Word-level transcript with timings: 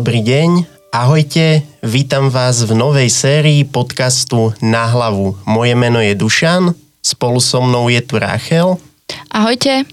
Dobrý 0.00 0.24
deň, 0.24 0.64
ahojte, 0.96 1.60
vítam 1.84 2.32
vás 2.32 2.64
v 2.64 2.72
novej 2.72 3.12
sérii 3.12 3.68
podcastu 3.68 4.56
Na 4.64 4.88
hlavu. 4.88 5.36
Moje 5.44 5.76
meno 5.76 6.00
je 6.00 6.16
Dušan, 6.16 6.72
spolu 7.04 7.36
so 7.36 7.60
mnou 7.60 7.92
je 7.92 8.00
tu 8.00 8.16
Rachel. 8.16 8.80
Ahojte. 9.28 9.84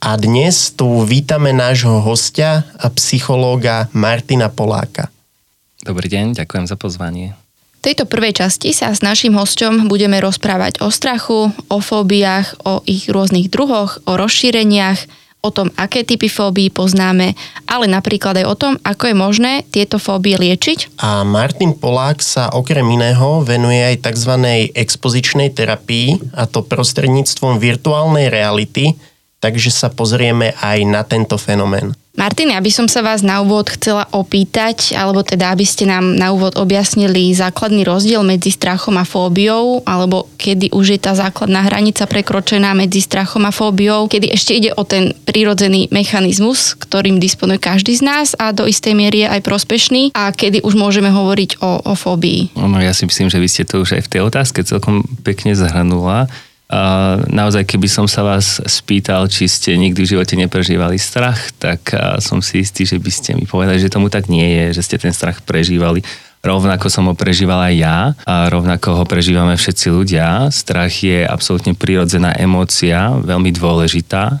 A 0.00 0.16
dnes 0.16 0.72
tu 0.72 0.88
vítame 1.04 1.52
nášho 1.52 2.00
hostia, 2.00 2.64
psychológa 2.96 3.92
Martina 3.92 4.48
Poláka. 4.48 5.12
Dobrý 5.84 6.08
deň, 6.08 6.40
ďakujem 6.40 6.64
za 6.64 6.80
pozvanie. 6.80 7.36
V 7.84 7.92
tejto 7.92 8.08
prvej 8.08 8.40
časti 8.40 8.72
sa 8.72 8.96
s 8.96 9.04
našim 9.04 9.36
hosťom 9.36 9.92
budeme 9.92 10.24
rozprávať 10.24 10.80
o 10.80 10.88
strachu, 10.88 11.52
o 11.52 11.78
fóbiách, 11.84 12.64
o 12.64 12.80
ich 12.88 13.12
rôznych 13.12 13.52
druhoch, 13.52 14.00
o 14.08 14.16
rozšíreniach, 14.16 15.04
o 15.44 15.52
tom, 15.52 15.68
aké 15.76 16.00
typy 16.00 16.32
fóbií 16.32 16.72
poznáme, 16.72 17.36
ale 17.68 17.84
napríklad 17.84 18.40
aj 18.40 18.46
o 18.48 18.56
tom, 18.56 18.72
ako 18.80 19.12
je 19.12 19.16
možné 19.16 19.52
tieto 19.68 20.00
fóbie 20.00 20.40
liečiť. 20.40 20.96
A 21.04 21.20
Martin 21.28 21.76
Polák 21.76 22.24
sa 22.24 22.48
okrem 22.48 22.88
iného 22.88 23.44
venuje 23.44 23.84
aj 23.84 24.08
tzv. 24.08 24.32
expozičnej 24.72 25.52
terapii, 25.52 26.32
a 26.32 26.48
to 26.48 26.64
prostredníctvom 26.64 27.60
virtuálnej 27.60 28.32
reality, 28.32 28.96
takže 29.44 29.68
sa 29.68 29.92
pozrieme 29.92 30.56
aj 30.56 30.78
na 30.88 31.04
tento 31.04 31.36
fenomén. 31.36 31.92
Martin, 32.14 32.54
ja 32.54 32.62
by 32.62 32.70
som 32.70 32.86
sa 32.86 33.02
vás 33.02 33.26
na 33.26 33.42
úvod 33.42 33.66
chcela 33.74 34.06
opýtať, 34.14 34.94
alebo 34.94 35.26
teda, 35.26 35.50
aby 35.50 35.66
ste 35.66 35.82
nám 35.82 36.14
na 36.14 36.30
úvod 36.30 36.54
objasnili 36.54 37.34
základný 37.34 37.82
rozdiel 37.82 38.22
medzi 38.22 38.54
strachom 38.54 38.94
a 38.96 39.04
fóbiou, 39.04 39.82
alebo 39.82 40.30
kedy 40.38 40.70
už 40.70 40.94
je 40.94 41.00
tá 41.02 41.18
základná 41.18 41.66
hranica 41.66 42.06
prekročená 42.06 42.70
medzi 42.70 43.02
strachom 43.02 43.42
a 43.44 43.52
fóbiou, 43.52 44.06
kedy 44.06 44.30
ešte 44.30 44.54
ide 44.54 44.70
o 44.78 44.86
ten 44.86 45.10
prírodzený 45.26 45.90
mechanizmus, 45.90 46.78
ktorým 46.78 47.18
disponuje 47.18 47.58
každý 47.58 47.98
z 47.98 48.06
nás 48.06 48.38
a 48.38 48.54
do 48.54 48.62
istej 48.62 48.94
miery 48.94 49.26
je 49.26 49.34
aj 49.34 49.40
prospešný 49.42 50.14
a 50.14 50.30
kedy 50.30 50.62
už 50.62 50.78
môžeme 50.78 51.10
hovoriť 51.10 51.58
o, 51.66 51.82
o 51.82 51.92
fóbii. 51.98 52.54
No, 52.54 52.78
ja 52.78 52.94
si 52.94 53.10
myslím, 53.10 53.26
že 53.26 53.42
vy 53.42 53.48
ste 53.50 53.66
to 53.66 53.82
už 53.82 53.98
aj 53.98 54.06
v 54.06 54.10
tej 54.14 54.20
otázke 54.22 54.62
celkom 54.62 55.02
pekne 55.26 55.58
zahrnula. 55.58 56.30
Naozaj, 57.28 57.68
keby 57.68 57.86
som 57.86 58.06
sa 58.08 58.24
vás 58.24 58.58
spýtal, 58.64 59.28
či 59.28 59.46
ste 59.46 59.76
nikdy 59.76 60.00
v 60.00 60.10
živote 60.16 60.34
neprežívali 60.34 60.96
strach, 60.96 61.52
tak 61.60 61.92
som 62.24 62.40
si 62.40 62.64
istý, 62.64 62.88
že 62.88 62.96
by 62.96 63.10
ste 63.12 63.30
mi 63.36 63.44
povedali, 63.44 63.78
že 63.78 63.92
tomu 63.92 64.08
tak 64.08 64.32
nie 64.32 64.48
je, 64.48 64.80
že 64.80 64.82
ste 64.82 64.96
ten 64.96 65.12
strach 65.12 65.44
prežívali. 65.44 66.00
Rovnako 66.44 66.92
som 66.92 67.08
ho 67.08 67.14
prežíval 67.16 67.72
aj 67.72 67.74
ja 67.76 67.96
a 68.28 68.52
rovnako 68.52 69.00
ho 69.00 69.04
prežívame 69.08 69.56
všetci 69.56 69.86
ľudia. 69.88 70.52
Strach 70.52 70.92
je 71.04 71.24
absolútne 71.24 71.72
prirodzená 71.72 72.36
emócia, 72.36 73.16
veľmi 73.16 73.48
dôležitá. 73.52 74.40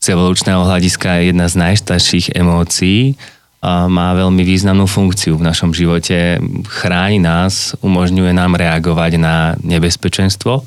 Z 0.00 0.16
evolučného 0.16 0.64
hľadiska 0.64 1.20
je 1.20 1.32
jedna 1.32 1.46
z 1.52 1.54
najstarších 1.60 2.36
emócií, 2.36 3.16
a 3.62 3.86
má 3.86 4.10
veľmi 4.10 4.42
významnú 4.42 4.90
funkciu 4.90 5.38
v 5.38 5.46
našom 5.46 5.70
živote. 5.70 6.42
Chráni 6.66 7.22
nás, 7.22 7.78
umožňuje 7.78 8.34
nám 8.34 8.58
reagovať 8.58 9.22
na 9.22 9.54
nebezpečenstvo, 9.62 10.66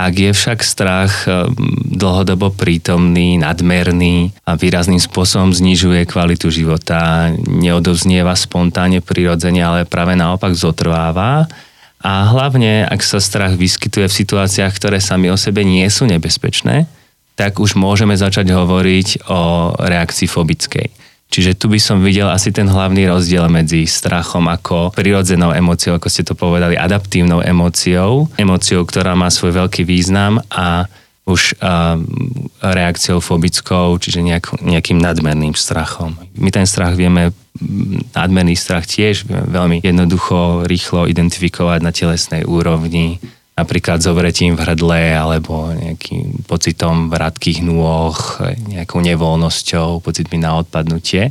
ak 0.00 0.14
je 0.16 0.32
však 0.32 0.64
strach 0.64 1.28
eh, 1.28 1.44
dlhodobo 1.92 2.56
prítomný, 2.56 3.36
nadmerný 3.36 4.32
a 4.48 4.56
výrazným 4.56 5.00
spôsobom 5.00 5.52
znižuje 5.52 6.08
kvalitu 6.08 6.48
života, 6.48 7.28
neodovznieva 7.36 8.32
spontánne, 8.32 9.04
prirodzene, 9.04 9.60
ale 9.60 9.80
práve 9.84 10.16
naopak 10.16 10.56
zotrváva, 10.56 11.44
a 12.00 12.32
hlavne, 12.32 12.88
ak 12.88 13.04
sa 13.04 13.20
strach 13.20 13.60
vyskytuje 13.60 14.08
v 14.08 14.18
situáciách, 14.24 14.72
ktoré 14.72 15.04
sami 15.04 15.28
o 15.28 15.36
sebe 15.36 15.60
nie 15.68 15.84
sú 15.92 16.08
nebezpečné, 16.08 16.88
tak 17.36 17.60
už 17.60 17.76
môžeme 17.76 18.16
začať 18.16 18.56
hovoriť 18.56 19.28
o 19.28 19.72
reakcii 19.76 20.24
fobickej. 20.24 20.88
Čiže 21.30 21.54
tu 21.54 21.70
by 21.70 21.78
som 21.78 22.02
videl 22.02 22.26
asi 22.26 22.50
ten 22.50 22.66
hlavný 22.66 23.06
rozdiel 23.06 23.46
medzi 23.46 23.86
strachom 23.86 24.50
ako 24.50 24.90
prirodzenou 24.90 25.54
emóciou, 25.54 25.94
ako 25.94 26.10
ste 26.10 26.26
to 26.26 26.34
povedali, 26.34 26.74
adaptívnou 26.74 27.38
emóciou, 27.38 28.26
emóciou, 28.34 28.82
ktorá 28.82 29.14
má 29.14 29.30
svoj 29.30 29.62
veľký 29.62 29.86
význam 29.86 30.42
a 30.50 30.90
už 31.30 31.54
uh, 31.62 31.94
reakciou 32.58 33.22
fobickou, 33.22 33.94
čiže 34.02 34.26
nejak, 34.26 34.58
nejakým 34.58 34.98
nadmerným 34.98 35.54
strachom. 35.54 36.18
My 36.34 36.50
ten 36.50 36.66
strach 36.66 36.98
vieme, 36.98 37.30
nadmerný 38.10 38.58
strach 38.58 38.90
tiež 38.90 39.30
veľmi 39.30 39.86
jednoducho, 39.86 40.66
rýchlo 40.66 41.06
identifikovať 41.06 41.78
na 41.86 41.94
telesnej 41.94 42.42
úrovni, 42.42 43.22
napríklad 43.60 44.00
zovretím 44.00 44.56
v 44.56 44.64
hrdle 44.64 45.02
alebo 45.12 45.68
nejakým 45.76 46.48
pocitom 46.48 47.12
vratkých 47.12 47.60
nôh, 47.60 48.16
nejakou 48.72 49.04
nevoľnosťou, 49.04 50.00
pocitmi 50.00 50.40
na 50.40 50.56
odpadnutie. 50.56 51.30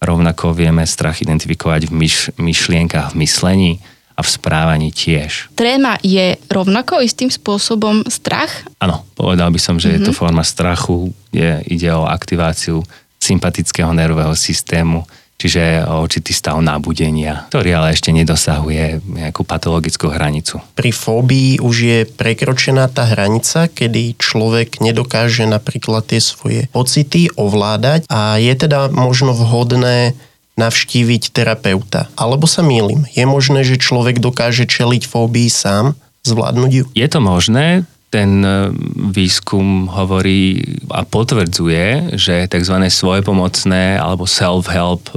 Rovnako 0.00 0.56
vieme 0.56 0.88
strach 0.88 1.20
identifikovať 1.20 1.88
v 1.88 1.92
myš, 1.92 2.16
myšlienkach, 2.40 3.12
v 3.12 3.20
myslení 3.20 3.72
a 4.16 4.24
v 4.24 4.28
správaní 4.32 4.88
tiež. 4.96 5.52
Tréma 5.52 6.00
je 6.00 6.40
rovnako 6.48 7.04
istým 7.04 7.28
spôsobom 7.28 8.08
strach? 8.08 8.64
Áno, 8.80 9.04
povedal 9.12 9.52
by 9.52 9.60
som, 9.60 9.76
že 9.76 9.92
mm-hmm. 9.92 10.00
je 10.00 10.06
to 10.08 10.12
mhm. 10.16 10.18
forma 10.18 10.44
strachu, 10.44 11.12
je, 11.36 11.60
ide 11.68 11.92
o 11.92 12.08
aktiváciu 12.08 12.80
sympatického 13.20 13.92
nervového 13.92 14.32
systému, 14.32 15.04
čiže 15.36 15.84
určitý 15.84 16.32
stav 16.32 16.60
nábudenia, 16.60 17.48
ktorý 17.52 17.70
ale 17.76 17.92
ešte 17.92 18.12
nedosahuje 18.12 19.04
nejakú 19.04 19.44
patologickú 19.44 20.08
hranicu. 20.08 20.60
Pri 20.74 20.90
fóbii 20.92 21.60
už 21.60 21.76
je 21.76 21.98
prekročená 22.08 22.88
tá 22.88 23.04
hranica, 23.08 23.68
kedy 23.68 24.16
človek 24.16 24.80
nedokáže 24.80 25.44
napríklad 25.44 26.08
tie 26.08 26.20
svoje 26.20 26.68
pocity 26.72 27.28
ovládať 27.36 28.08
a 28.08 28.40
je 28.40 28.52
teda 28.56 28.88
možno 28.92 29.36
vhodné 29.36 30.16
navštíviť 30.56 31.36
terapeuta. 31.36 32.08
Alebo 32.16 32.48
sa 32.48 32.64
mýlim, 32.64 33.04
je 33.12 33.24
možné, 33.28 33.60
že 33.60 33.76
človek 33.76 34.24
dokáže 34.24 34.64
čeliť 34.64 35.04
fóbii 35.04 35.52
sám, 35.52 35.92
zvládnuť 36.24 36.72
ju? 36.72 36.84
Je 36.96 37.06
to 37.12 37.20
možné, 37.20 37.84
ten 38.10 38.44
e, 38.44 38.70
výskum 39.10 39.90
hovorí 39.90 40.62
a 40.94 41.02
potvrdzuje, 41.02 42.14
že 42.14 42.46
tzv. 42.46 42.76
svojpomocné 42.86 43.98
alebo 43.98 44.24
self-help 44.24 45.02
e, 45.10 45.14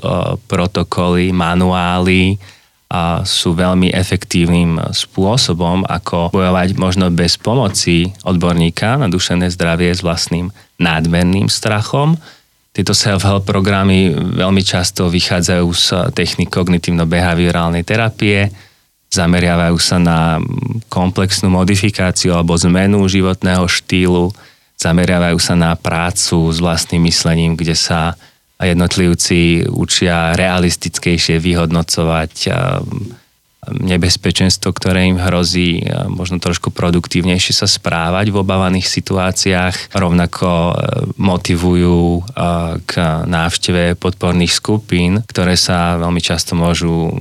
protokoly, 0.50 1.30
manuály 1.30 2.42
a 2.90 3.22
sú 3.22 3.54
veľmi 3.54 3.94
efektívnym 3.94 4.82
spôsobom, 4.90 5.86
ako 5.86 6.34
bojovať 6.34 6.74
možno 6.74 7.14
bez 7.14 7.38
pomoci 7.38 8.10
odborníka 8.26 8.98
na 8.98 9.06
duševné 9.06 9.54
zdravie 9.54 9.94
s 9.94 10.02
vlastným 10.02 10.50
nádmerným 10.82 11.46
strachom. 11.54 12.18
Tieto 12.74 12.98
self-help 12.98 13.46
programy 13.46 14.10
veľmi 14.14 14.66
často 14.66 15.06
vychádzajú 15.06 15.68
z 15.70 15.86
technik 16.18 16.50
kognitívno-behaviorálnej 16.50 17.86
terapie, 17.86 18.50
zameriavajú 19.10 19.78
sa 19.82 19.98
na 19.98 20.38
komplexnú 20.88 21.50
modifikáciu 21.50 22.34
alebo 22.34 22.54
zmenu 22.58 23.02
životného 23.10 23.66
štýlu, 23.66 24.30
zameriavajú 24.78 25.38
sa 25.42 25.58
na 25.58 25.74
prácu 25.74 26.50
s 26.54 26.58
vlastným 26.62 27.10
myslením, 27.10 27.58
kde 27.58 27.74
sa 27.74 28.14
jednotlivci 28.60 29.72
učia 29.72 30.36
realistickejšie 30.36 31.40
vyhodnocovať 31.40 32.34
nebezpečenstvo, 33.68 34.72
ktoré 34.72 35.12
im 35.12 35.20
hrozí, 35.20 35.84
možno 36.08 36.40
trošku 36.40 36.72
produktívnejšie 36.72 37.52
sa 37.52 37.68
správať 37.68 38.32
v 38.32 38.40
obávaných 38.40 38.88
situáciách. 38.88 39.92
Rovnako 39.92 40.48
e, 40.48 40.74
motivujú 41.20 42.00
e, 42.00 42.22
k 42.88 42.94
návšteve 43.28 44.00
podporných 44.00 44.56
skupín, 44.56 45.20
ktoré 45.28 45.60
sa 45.60 46.00
veľmi 46.00 46.24
často 46.24 46.56
môžu 46.56 47.12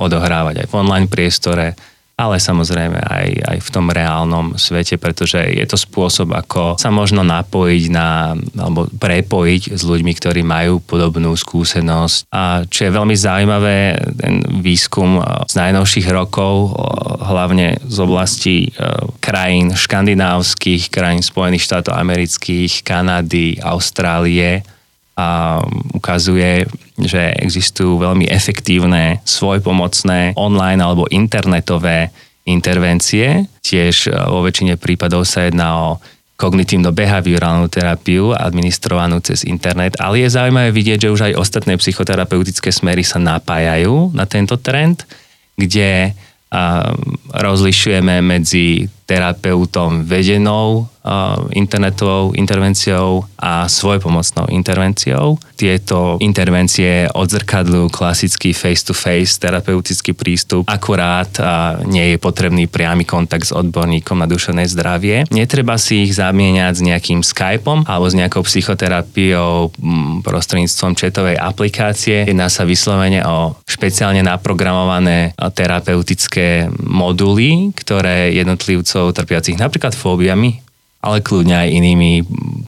odohrávať 0.00 0.64
aj 0.64 0.66
v 0.72 0.76
online 0.80 1.08
priestore, 1.12 1.76
ale 2.22 2.38
samozrejme 2.38 3.02
aj, 3.02 3.28
aj 3.50 3.58
v 3.58 3.68
tom 3.74 3.90
reálnom 3.90 4.54
svete, 4.54 4.94
pretože 5.02 5.42
je 5.42 5.66
to 5.66 5.74
spôsob, 5.74 6.30
ako 6.30 6.78
sa 6.78 6.94
možno 6.94 7.26
napojiť 7.26 7.84
na, 7.90 8.38
alebo 8.54 8.86
prepojiť 8.86 9.74
s 9.74 9.82
ľuďmi, 9.82 10.12
ktorí 10.14 10.46
majú 10.46 10.78
podobnú 10.78 11.34
skúsenosť. 11.34 12.30
A 12.30 12.62
čo 12.70 12.86
je 12.86 12.94
veľmi 12.94 13.16
zaujímavé, 13.18 13.98
ten 14.14 14.38
výskum 14.62 15.18
z 15.50 15.54
najnovších 15.58 16.06
rokov, 16.14 16.78
hlavne 17.22 17.82
z 17.82 17.96
oblasti 17.98 18.56
e, 18.66 18.68
krajín 19.18 19.74
škandinávskych, 19.74 20.94
krajín 20.94 21.26
Spojených 21.26 21.66
štátov 21.66 21.98
amerických, 21.98 22.86
Kanady, 22.86 23.58
Austrálie, 23.58 24.62
a 25.12 25.60
ukazuje, 25.92 26.64
že 26.96 27.22
existujú 27.36 28.00
veľmi 28.00 28.28
efektívne, 28.32 29.20
svojpomocné 29.28 30.36
online 30.40 30.80
alebo 30.80 31.10
internetové 31.12 32.08
intervencie. 32.48 33.44
Tiež 33.60 34.08
e, 34.08 34.10
vo 34.10 34.40
väčšine 34.42 34.80
prípadov 34.80 35.28
sa 35.28 35.46
jedná 35.46 35.68
o 35.76 35.90
kognitívno-behaviorálnu 36.40 37.70
terapiu 37.70 38.34
administrovanú 38.34 39.22
cez 39.22 39.46
internet, 39.46 39.94
ale 40.02 40.26
je 40.26 40.34
zaujímavé 40.34 40.74
vidieť, 40.74 41.06
že 41.06 41.12
už 41.14 41.22
aj 41.30 41.38
ostatné 41.38 41.78
psychoterapeutické 41.78 42.74
smery 42.74 43.06
sa 43.06 43.22
napájajú 43.22 44.10
na 44.10 44.26
tento 44.26 44.58
trend, 44.58 45.06
kde 45.54 46.18
rozlišujeme 47.32 48.20
medzi 48.20 48.90
terapeutom 49.08 50.04
vedenou 50.04 50.91
internetovou 51.50 52.30
intervenciou 52.38 53.26
a 53.34 53.66
svojpomocnou 53.66 54.46
intervenciou. 54.54 55.34
Tieto 55.58 56.18
intervencie 56.22 57.10
odzrkadľujú 57.10 57.86
klasický 57.90 58.54
face-to-face 58.54 59.42
terapeutický 59.42 60.14
prístup, 60.14 60.70
akurát 60.70 61.30
nie 61.90 62.14
je 62.14 62.16
potrebný 62.22 62.70
priamy 62.70 63.02
kontakt 63.02 63.50
s 63.50 63.54
odborníkom 63.54 64.22
na 64.22 64.30
duševné 64.30 64.62
zdravie. 64.70 65.26
Netreba 65.34 65.74
si 65.74 66.06
ich 66.06 66.14
zamieňať 66.14 66.74
s 66.78 66.86
nejakým 66.86 67.20
Skypeom 67.26 67.90
alebo 67.90 68.06
s 68.06 68.14
nejakou 68.14 68.46
psychoterapiou 68.46 69.74
prostredníctvom 70.22 70.94
četovej 70.94 71.34
aplikácie. 71.34 72.30
Jedná 72.30 72.46
sa 72.46 72.62
vyslovene 72.62 73.26
o 73.26 73.58
špeciálne 73.66 74.22
naprogramované 74.22 75.34
terapeutické 75.34 76.70
moduly, 76.78 77.74
ktoré 77.74 78.30
jednotlivcov 78.38 79.10
trpiacich 79.18 79.58
napríklad 79.58 79.98
fóbiami 79.98 80.62
ale 81.02 81.18
kľudne 81.20 81.66
aj 81.66 81.68
inými 81.68 82.12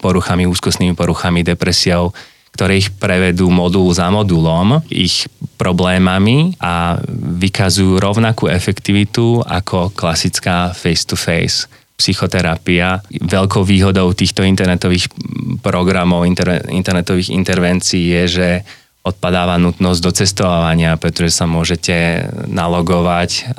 poruchami, 0.02 0.44
úzkostnými 0.50 0.98
poruchami, 0.98 1.46
depresiou, 1.46 2.10
ktoré 2.54 2.78
ich 2.78 2.90
prevedú 2.94 3.50
modul 3.50 3.90
za 3.94 4.10
modulom, 4.10 4.82
ich 4.90 5.26
problémami 5.58 6.54
a 6.62 6.98
vykazujú 7.40 7.98
rovnakú 7.98 8.46
efektivitu 8.50 9.42
ako 9.42 9.94
klasická 9.94 10.70
face-to-face 10.74 11.66
psychoterapia. 11.94 13.02
Veľkou 13.10 13.62
výhodou 13.62 14.10
týchto 14.14 14.42
internetových 14.42 15.10
programov, 15.62 16.26
internetových 16.70 17.30
intervencií 17.30 18.10
je, 18.18 18.22
že 18.26 18.48
odpadáva 19.04 19.60
nutnosť 19.60 20.00
do 20.00 20.10
cestovania, 20.16 20.96
pretože 20.96 21.36
sa 21.36 21.44
môžete 21.44 22.24
nalogovať 22.48 23.52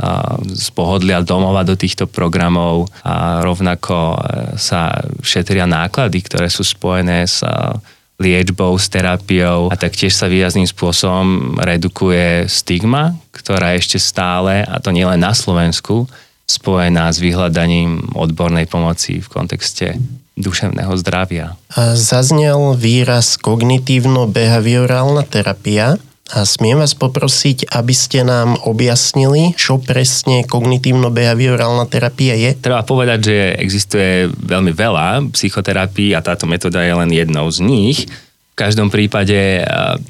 z 0.50 0.68
pohodlia 0.74 1.22
domova 1.22 1.62
do 1.62 1.78
týchto 1.78 2.10
programov 2.10 2.90
a 3.06 3.46
rovnako 3.46 3.96
e, 3.96 4.18
sa 4.58 5.06
šetria 5.22 5.70
náklady, 5.70 6.26
ktoré 6.26 6.50
sú 6.50 6.66
spojené 6.66 7.30
s 7.30 7.46
liečbou, 8.18 8.74
s 8.80 8.90
terapiou 8.90 9.70
a 9.70 9.76
taktiež 9.78 10.18
sa 10.18 10.26
výrazným 10.26 10.66
spôsobom 10.66 11.60
redukuje 11.62 12.50
stigma, 12.50 13.14
ktorá 13.30 13.78
ešte 13.78 14.02
stále, 14.02 14.66
a 14.66 14.82
to 14.82 14.90
nielen 14.96 15.22
na 15.22 15.36
Slovensku, 15.36 16.10
spojená 16.50 17.12
s 17.12 17.22
vyhľadaním 17.22 18.18
odbornej 18.18 18.66
pomoci 18.66 19.22
v 19.22 19.28
kontexte 19.30 20.00
duševného 20.36 20.94
zdravia. 21.00 21.56
A 21.74 21.96
zaznel 21.96 22.76
výraz 22.76 23.40
kognitívno-behaviorálna 23.40 25.24
terapia. 25.28 26.00
A 26.34 26.42
smiem 26.42 26.82
vás 26.82 26.98
poprosiť, 26.98 27.70
aby 27.70 27.94
ste 27.94 28.26
nám 28.26 28.58
objasnili, 28.66 29.54
čo 29.54 29.78
presne 29.78 30.42
kognitívno-behaviorálna 30.50 31.86
terapia 31.86 32.34
je? 32.34 32.58
Treba 32.58 32.82
povedať, 32.82 33.20
že 33.30 33.38
existuje 33.62 34.34
veľmi 34.34 34.74
veľa 34.74 35.30
psychoterapií 35.30 36.18
a 36.18 36.26
táto 36.26 36.50
metóda 36.50 36.82
je 36.82 36.98
len 36.98 37.14
jednou 37.14 37.46
z 37.54 37.62
nich. 37.62 38.10
V 38.56 38.56
každom 38.58 38.90
prípade 38.90 39.68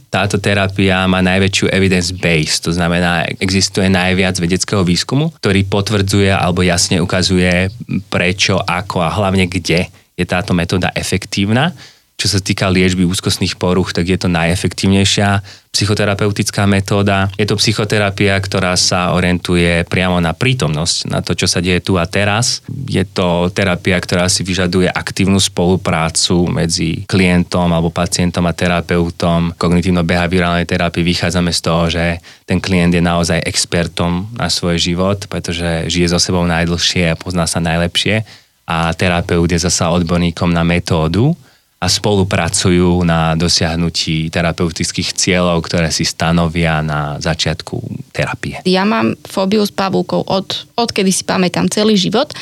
táto 0.08 0.40
terapia 0.40 1.04
má 1.10 1.20
najväčšiu 1.20 1.68
evidence 1.68 2.16
base, 2.16 2.64
to 2.64 2.72
znamená, 2.72 3.28
existuje 3.42 3.92
najviac 3.92 4.40
vedeckého 4.40 4.88
výskumu, 4.88 5.36
ktorý 5.42 5.68
potvrdzuje 5.68 6.32
alebo 6.32 6.64
jasne 6.64 7.04
ukazuje 7.04 7.74
prečo, 8.08 8.56
ako 8.62 9.04
a 9.04 9.12
hlavne 9.12 9.52
kde 9.52 9.92
je 10.16 10.26
táto 10.28 10.56
metóda 10.56 10.92
efektívna. 10.96 11.76
Čo 12.16 12.32
sa 12.32 12.40
týka 12.40 12.72
liečby 12.72 13.04
úzkostných 13.04 13.60
poruch, 13.60 13.92
tak 13.92 14.08
je 14.08 14.16
to 14.16 14.32
najefektívnejšia 14.32 15.44
psychoterapeutická 15.76 16.64
metóda. 16.64 17.28
Je 17.36 17.44
to 17.44 17.60
psychoterapia, 17.60 18.40
ktorá 18.40 18.80
sa 18.80 19.12
orientuje 19.12 19.84
priamo 19.84 20.24
na 20.24 20.32
prítomnosť, 20.32 21.12
na 21.12 21.20
to, 21.20 21.36
čo 21.36 21.52
sa 21.52 21.60
deje 21.60 21.84
tu 21.84 22.00
a 22.00 22.08
teraz. 22.08 22.64
Je 22.88 23.04
to 23.04 23.52
terapia, 23.52 24.00
ktorá 24.00 24.32
si 24.32 24.48
vyžaduje 24.48 24.88
aktívnu 24.88 25.36
spoluprácu 25.44 26.48
medzi 26.48 27.04
klientom 27.04 27.68
alebo 27.76 27.92
pacientom 27.92 28.48
a 28.48 28.56
terapeutom. 28.56 29.52
Kognitívno-behaviorálnej 29.60 30.64
terapii 30.64 31.04
vychádzame 31.04 31.52
z 31.52 31.60
toho, 31.60 31.84
že 31.92 32.24
ten 32.48 32.64
klient 32.64 32.96
je 32.96 33.04
naozaj 33.04 33.44
expertom 33.44 34.32
na 34.40 34.48
svoj 34.48 34.80
život, 34.80 35.28
pretože 35.28 35.92
žije 35.92 36.16
so 36.16 36.20
sebou 36.24 36.48
najdlhšie 36.48 37.12
a 37.12 37.20
pozná 37.20 37.44
sa 37.44 37.60
najlepšie 37.60 38.45
a 38.66 38.90
terapeut 38.98 39.50
je 39.50 39.62
zasa 39.62 39.94
odborníkom 39.94 40.50
na 40.50 40.66
metódu 40.66 41.38
a 41.78 41.86
spolupracujú 41.86 43.06
na 43.06 43.38
dosiahnutí 43.38 44.34
terapeutických 44.34 45.14
cieľov, 45.14 45.62
ktoré 45.70 45.94
si 45.94 46.02
stanovia 46.02 46.82
na 46.82 47.22
začiatku 47.22 48.10
terapie. 48.10 48.66
Ja 48.66 48.88
mám 48.88 49.14
fóbiu 49.22 49.62
s 49.62 49.70
pavúkou 49.70 50.26
od, 50.26 50.66
odkedy 50.74 51.14
si 51.14 51.22
pamätám 51.22 51.70
celý 51.70 51.94
život, 51.94 52.34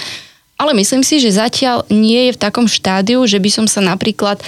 ale 0.55 0.71
myslím 0.79 1.03
si, 1.03 1.19
že 1.19 1.35
zatiaľ 1.35 1.83
nie 1.91 2.31
je 2.31 2.35
v 2.37 2.41
takom 2.41 2.71
štádiu, 2.71 3.25
že 3.27 3.41
by 3.41 3.49
som 3.51 3.65
sa 3.67 3.83
napríklad 3.83 4.39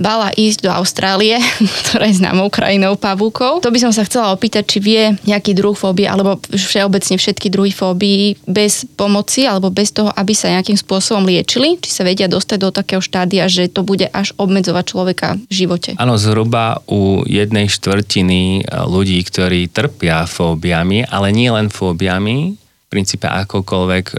bala 0.00 0.32
ísť 0.32 0.64
do 0.64 0.70
Austrálie, 0.72 1.36
ktorá 1.84 2.08
je 2.08 2.24
známou 2.24 2.48
krajinou 2.48 2.96
pavúkov. 2.96 3.60
To 3.60 3.68
by 3.68 3.78
som 3.78 3.92
sa 3.92 4.08
chcela 4.08 4.32
opýtať, 4.32 4.64
či 4.64 4.78
vie 4.80 5.02
nejaký 5.28 5.52
druh 5.52 5.76
fóbie 5.76 6.08
alebo 6.08 6.40
všeobecne 6.48 7.20
všetky 7.20 7.52
druhy 7.52 7.68
fóbií 7.68 8.40
bez 8.48 8.88
pomoci 8.96 9.44
alebo 9.44 9.68
bez 9.68 9.92
toho, 9.92 10.08
aby 10.16 10.32
sa 10.32 10.48
nejakým 10.56 10.80
spôsobom 10.80 11.28
liečili, 11.28 11.76
či 11.76 11.92
sa 11.92 12.02
vedia 12.08 12.26
dostať 12.26 12.58
do 12.58 12.70
takého 12.72 13.04
štádia, 13.04 13.44
že 13.52 13.68
to 13.68 13.84
bude 13.84 14.08
až 14.08 14.32
obmedzovať 14.40 14.84
človeka 14.88 15.28
v 15.36 15.52
živote. 15.52 15.90
Áno, 16.00 16.16
zhruba 16.16 16.80
u 16.88 17.20
jednej 17.28 17.68
štvrtiny 17.68 18.64
ľudí, 18.88 19.20
ktorí 19.20 19.68
trpia 19.68 20.24
fóbiami, 20.24 21.04
ale 21.04 21.28
nie 21.36 21.52
len 21.52 21.68
fóbiami, 21.68 22.56
princípe 22.90 23.30
akokoľvek, 23.30 24.18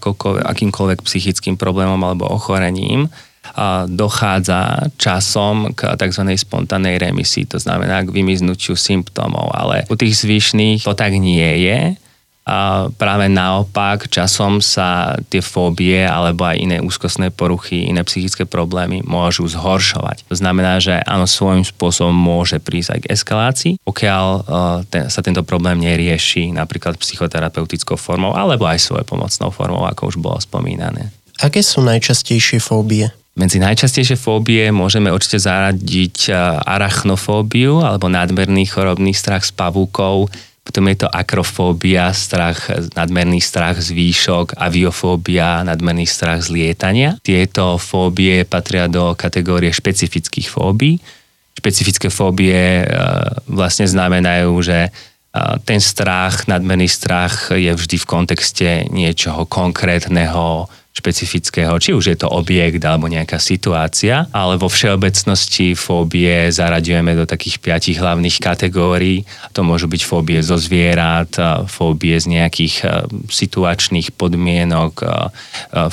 akokoľvek, 0.00 0.44
akýmkoľvek 0.48 0.98
psychickým 1.04 1.60
problémom 1.60 2.00
alebo 2.00 2.24
ochorením, 2.24 3.12
dochádza 3.88 4.90
časom 4.98 5.72
k 5.72 5.94
tzv. 5.96 6.22
spontánnej 6.34 6.98
remisii, 6.98 7.48
to 7.48 7.56
znamená 7.56 8.04
k 8.04 8.12
vymiznutiu 8.12 8.74
symptómov, 8.76 9.52
ale 9.54 9.86
u 9.88 9.94
tých 9.96 10.20
zvyšných 10.20 10.84
to 10.84 10.92
tak 10.92 11.16
nie 11.16 11.64
je. 11.64 11.96
A 12.48 12.88
práve 12.96 13.28
naopak, 13.28 14.08
časom 14.08 14.64
sa 14.64 15.20
tie 15.28 15.44
fóbie 15.44 16.00
alebo 16.00 16.48
aj 16.48 16.56
iné 16.56 16.76
úzkostné 16.80 17.28
poruchy, 17.28 17.84
iné 17.84 18.00
psychické 18.08 18.48
problémy 18.48 19.04
môžu 19.04 19.44
zhoršovať. 19.44 20.24
To 20.32 20.36
znamená, 20.40 20.80
že 20.80 20.96
áno, 21.04 21.28
svojím 21.28 21.68
spôsobom 21.68 22.16
môže 22.16 22.56
prísť 22.56 22.96
aj 22.96 23.00
k 23.04 23.10
eskalácii, 23.12 23.74
pokiaľ 23.84 24.26
uh, 24.32 24.80
ten, 24.88 25.12
sa 25.12 25.20
tento 25.20 25.44
problém 25.44 25.76
nerieši 25.76 26.48
napríklad 26.56 26.96
psychoterapeutickou 26.96 28.00
formou 28.00 28.32
alebo 28.32 28.64
aj 28.64 28.80
svojou 28.80 29.04
pomocnou 29.04 29.52
formou, 29.52 29.84
ako 29.84 30.08
už 30.08 30.16
bolo 30.16 30.40
spomínané. 30.40 31.12
Aké 31.44 31.60
sú 31.60 31.84
najčastejšie 31.84 32.64
fóbie? 32.64 33.12
Medzi 33.38 33.62
najčastejšie 33.62 34.18
fóbie 34.18 34.74
môžeme 34.74 35.14
určite 35.14 35.38
zaradiť 35.38 36.34
arachnofóbiu 36.66 37.86
alebo 37.86 38.10
nadmerný 38.10 38.66
chorobný 38.66 39.14
strach 39.14 39.46
s 39.46 39.54
pavúkou, 39.54 40.26
potom 40.66 40.84
je 40.90 41.06
to 41.06 41.08
akrofóbia, 41.08 42.12
strach, 42.12 42.68
nadmerný 42.92 43.40
strach 43.40 43.80
z 43.80 43.94
výšok, 43.94 44.58
aviofóbia, 44.58 45.64
nadmerný 45.64 46.04
strach 46.04 46.44
z 46.44 46.52
lietania. 46.52 47.16
Tieto 47.24 47.80
fóbie 47.80 48.44
patria 48.44 48.84
do 48.84 49.16
kategórie 49.16 49.72
špecifických 49.72 50.50
fóbií. 50.52 51.00
Špecifické 51.56 52.12
fóbie 52.12 52.84
vlastne 53.48 53.88
znamenajú, 53.88 54.52
že 54.60 54.92
ten 55.64 55.80
strach, 55.80 56.50
nadmerný 56.50 56.90
strach 56.90 57.54
je 57.54 57.72
vždy 57.72 57.96
v 57.96 58.08
kontexte 58.10 58.68
niečoho 58.92 59.48
konkrétneho, 59.48 60.68
špecifického, 60.92 61.78
či 61.78 61.94
už 61.94 62.04
je 62.10 62.16
to 62.18 62.26
objekt 62.26 62.82
alebo 62.82 63.06
nejaká 63.06 63.38
situácia, 63.38 64.26
ale 64.34 64.58
vo 64.58 64.66
všeobecnosti 64.66 65.78
fóbie 65.78 66.50
zaraďujeme 66.50 67.14
do 67.14 67.22
takých 67.22 67.62
piatich 67.62 68.02
hlavných 68.02 68.42
kategórií. 68.42 69.22
To 69.54 69.62
môžu 69.62 69.86
byť 69.86 70.02
fóbie 70.02 70.42
zo 70.42 70.58
zvierat, 70.58 71.30
fóbie 71.70 72.18
z 72.18 72.26
nejakých 72.34 73.06
situačných 73.30 74.10
podmienok, 74.18 75.06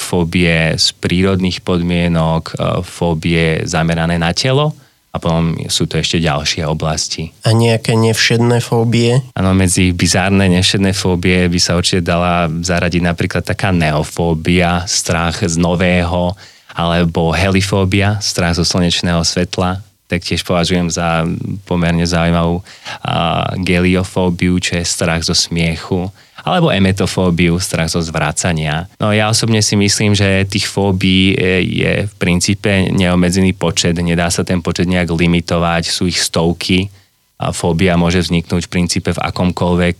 fóbie 0.01 0.73
z 0.73 0.87
prírodných 0.97 1.61
podmienok, 1.61 2.57
fóbie 2.81 3.61
zamerané 3.69 4.17
na 4.17 4.33
telo 4.33 4.73
a 5.15 5.17
potom 5.17 5.55
sú 5.71 5.87
to 5.87 5.95
ešte 5.95 6.19
ďalšie 6.19 6.67
oblasti. 6.67 7.31
A 7.47 7.55
nejaké 7.55 7.95
nevšedné 7.95 8.59
fóbie? 8.59 9.23
Áno, 9.31 9.55
medzi 9.55 9.95
bizárne 9.95 10.51
nevšedné 10.51 10.91
fóbie 10.91 11.47
by 11.47 11.59
sa 11.63 11.79
určite 11.79 12.03
dala 12.03 12.51
zaradiť 12.51 12.99
napríklad 12.99 13.47
taká 13.47 13.71
neofóbia, 13.71 14.83
strach 14.83 15.39
z 15.39 15.55
nového, 15.55 16.35
alebo 16.75 17.31
helifóbia, 17.31 18.19
strach 18.19 18.59
zo 18.59 18.67
slnečného 18.67 19.23
svetla, 19.23 19.79
tak 20.11 20.19
tiež 20.19 20.43
považujem 20.43 20.91
za 20.91 21.23
pomerne 21.63 22.03
zaujímavú 22.03 22.59
a, 22.99 23.55
geliofóbiu, 23.63 24.59
čo 24.59 24.75
je 24.77 24.83
strach 24.83 25.23
zo 25.23 25.31
smiechu 25.31 26.11
alebo 26.45 26.69
emetofóbiu, 26.69 27.57
strach 27.57 27.89
zo 27.89 27.97
zvracania. 28.05 28.85
No 29.01 29.09
ja 29.09 29.33
osobne 29.33 29.65
si 29.65 29.73
myslím, 29.73 30.13
že 30.13 30.45
tých 30.45 30.69
fóbií 30.69 31.33
je 31.65 32.05
v 32.05 32.13
princípe 32.21 32.93
neobmedzený 32.93 33.57
počet, 33.57 33.97
nedá 33.97 34.29
sa 34.29 34.45
ten 34.45 34.61
počet 34.61 34.85
nejak 34.85 35.09
limitovať, 35.09 35.89
sú 35.89 36.05
ich 36.05 36.21
stovky 36.21 36.93
a 37.41 37.49
fóbia 37.49 37.97
môže 37.97 38.21
vzniknúť 38.21 38.69
v 38.69 38.71
princípe 38.71 39.09
v 39.09 39.23
akomkoľvek 39.25 39.99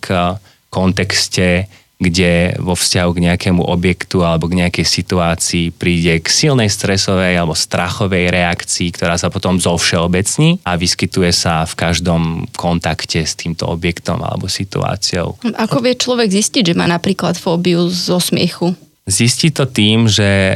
kontexte, 0.70 1.66
kde 1.96 2.60
vo 2.60 2.76
vzťahu 2.76 3.12
k 3.16 3.24
nejakému 3.32 3.64
objektu 3.64 4.20
alebo 4.20 4.52
k 4.52 4.60
nejakej 4.60 4.84
situácii 4.84 5.72
príde 5.72 6.20
k 6.20 6.28
silnej 6.28 6.68
stresovej 6.68 7.40
alebo 7.40 7.56
strachovej 7.56 8.36
reakcii, 8.36 8.92
ktorá 8.92 9.16
sa 9.16 9.32
potom 9.32 9.56
zovšeobecní 9.64 10.60
a 10.68 10.76
vyskytuje 10.76 11.32
sa 11.32 11.64
v 11.64 11.74
každom 11.80 12.52
kontakte 12.60 13.24
s 13.24 13.40
týmto 13.40 13.72
objektom 13.72 14.20
alebo 14.20 14.52
situáciou. 14.52 15.40
Ako 15.56 15.80
vie 15.80 15.96
človek 15.96 16.28
zistiť, 16.36 16.76
že 16.76 16.78
má 16.78 16.84
napríklad 16.84 17.40
fóbiu 17.40 17.88
zo 17.88 18.20
smiechu? 18.20 18.76
Zistí 19.06 19.54
to 19.54 19.70
tým, 19.70 20.10
že 20.10 20.26
e, 20.26 20.56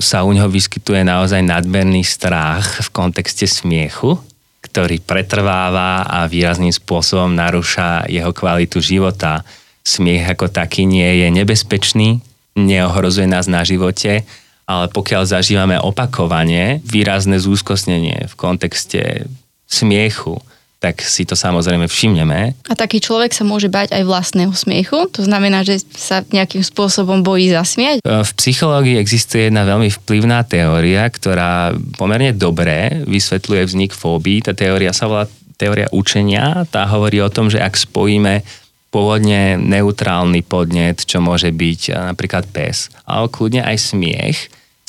sa 0.00 0.24
u 0.24 0.32
neho 0.32 0.48
vyskytuje 0.48 1.04
naozaj 1.04 1.44
nadmerný 1.44 2.00
strach 2.00 2.80
v 2.80 2.88
kontexte 2.90 3.44
smiechu, 3.44 4.16
ktorý 4.64 5.04
pretrváva 5.04 6.08
a 6.08 6.24
výrazným 6.24 6.72
spôsobom 6.72 7.28
narúša 7.30 8.08
jeho 8.08 8.32
kvalitu 8.32 8.80
života 8.80 9.44
smiech 9.88 10.28
ako 10.28 10.52
taký 10.52 10.84
nie 10.84 11.24
je 11.24 11.28
nebezpečný, 11.32 12.20
neohrozuje 12.52 13.24
nás 13.24 13.48
na 13.48 13.64
živote, 13.64 14.28
ale 14.68 14.84
pokiaľ 14.92 15.24
zažívame 15.24 15.80
opakovanie, 15.80 16.84
výrazné 16.84 17.40
zúskosnenie 17.40 18.28
v 18.28 18.34
kontexte 18.36 19.24
smiechu, 19.64 20.36
tak 20.78 21.02
si 21.02 21.26
to 21.26 21.34
samozrejme 21.34 21.90
všimneme. 21.90 22.54
A 22.70 22.74
taký 22.78 23.02
človek 23.02 23.34
sa 23.34 23.42
môže 23.42 23.66
bať 23.66 23.98
aj 23.98 24.06
vlastného 24.06 24.54
smiechu? 24.54 25.10
To 25.10 25.26
znamená, 25.26 25.66
že 25.66 25.82
sa 25.82 26.22
nejakým 26.22 26.62
spôsobom 26.62 27.26
bojí 27.26 27.50
zasmiať? 27.50 27.98
V 28.06 28.32
psychológii 28.38 28.94
existuje 28.94 29.50
jedna 29.50 29.66
veľmi 29.66 29.90
vplyvná 29.90 30.46
teória, 30.46 31.02
ktorá 31.10 31.74
pomerne 31.98 32.30
dobre 32.30 33.02
vysvetľuje 33.10 33.62
vznik 33.66 33.90
fóbií. 33.90 34.38
Tá 34.38 34.54
teória 34.54 34.94
sa 34.94 35.10
volá 35.10 35.24
teória 35.58 35.90
učenia. 35.90 36.62
Tá 36.70 36.86
hovorí 36.86 37.18
o 37.18 37.32
tom, 37.32 37.50
že 37.50 37.58
ak 37.58 37.74
spojíme 37.74 38.46
pôvodne 38.88 39.60
neutrálny 39.60 40.40
podnet, 40.44 41.04
čo 41.04 41.20
môže 41.20 41.52
byť 41.52 41.80
eh, 41.90 41.94
napríklad 42.14 42.48
pes, 42.48 42.88
ale 43.04 43.28
kľudne 43.28 43.64
aj 43.64 43.76
smiech 43.76 44.38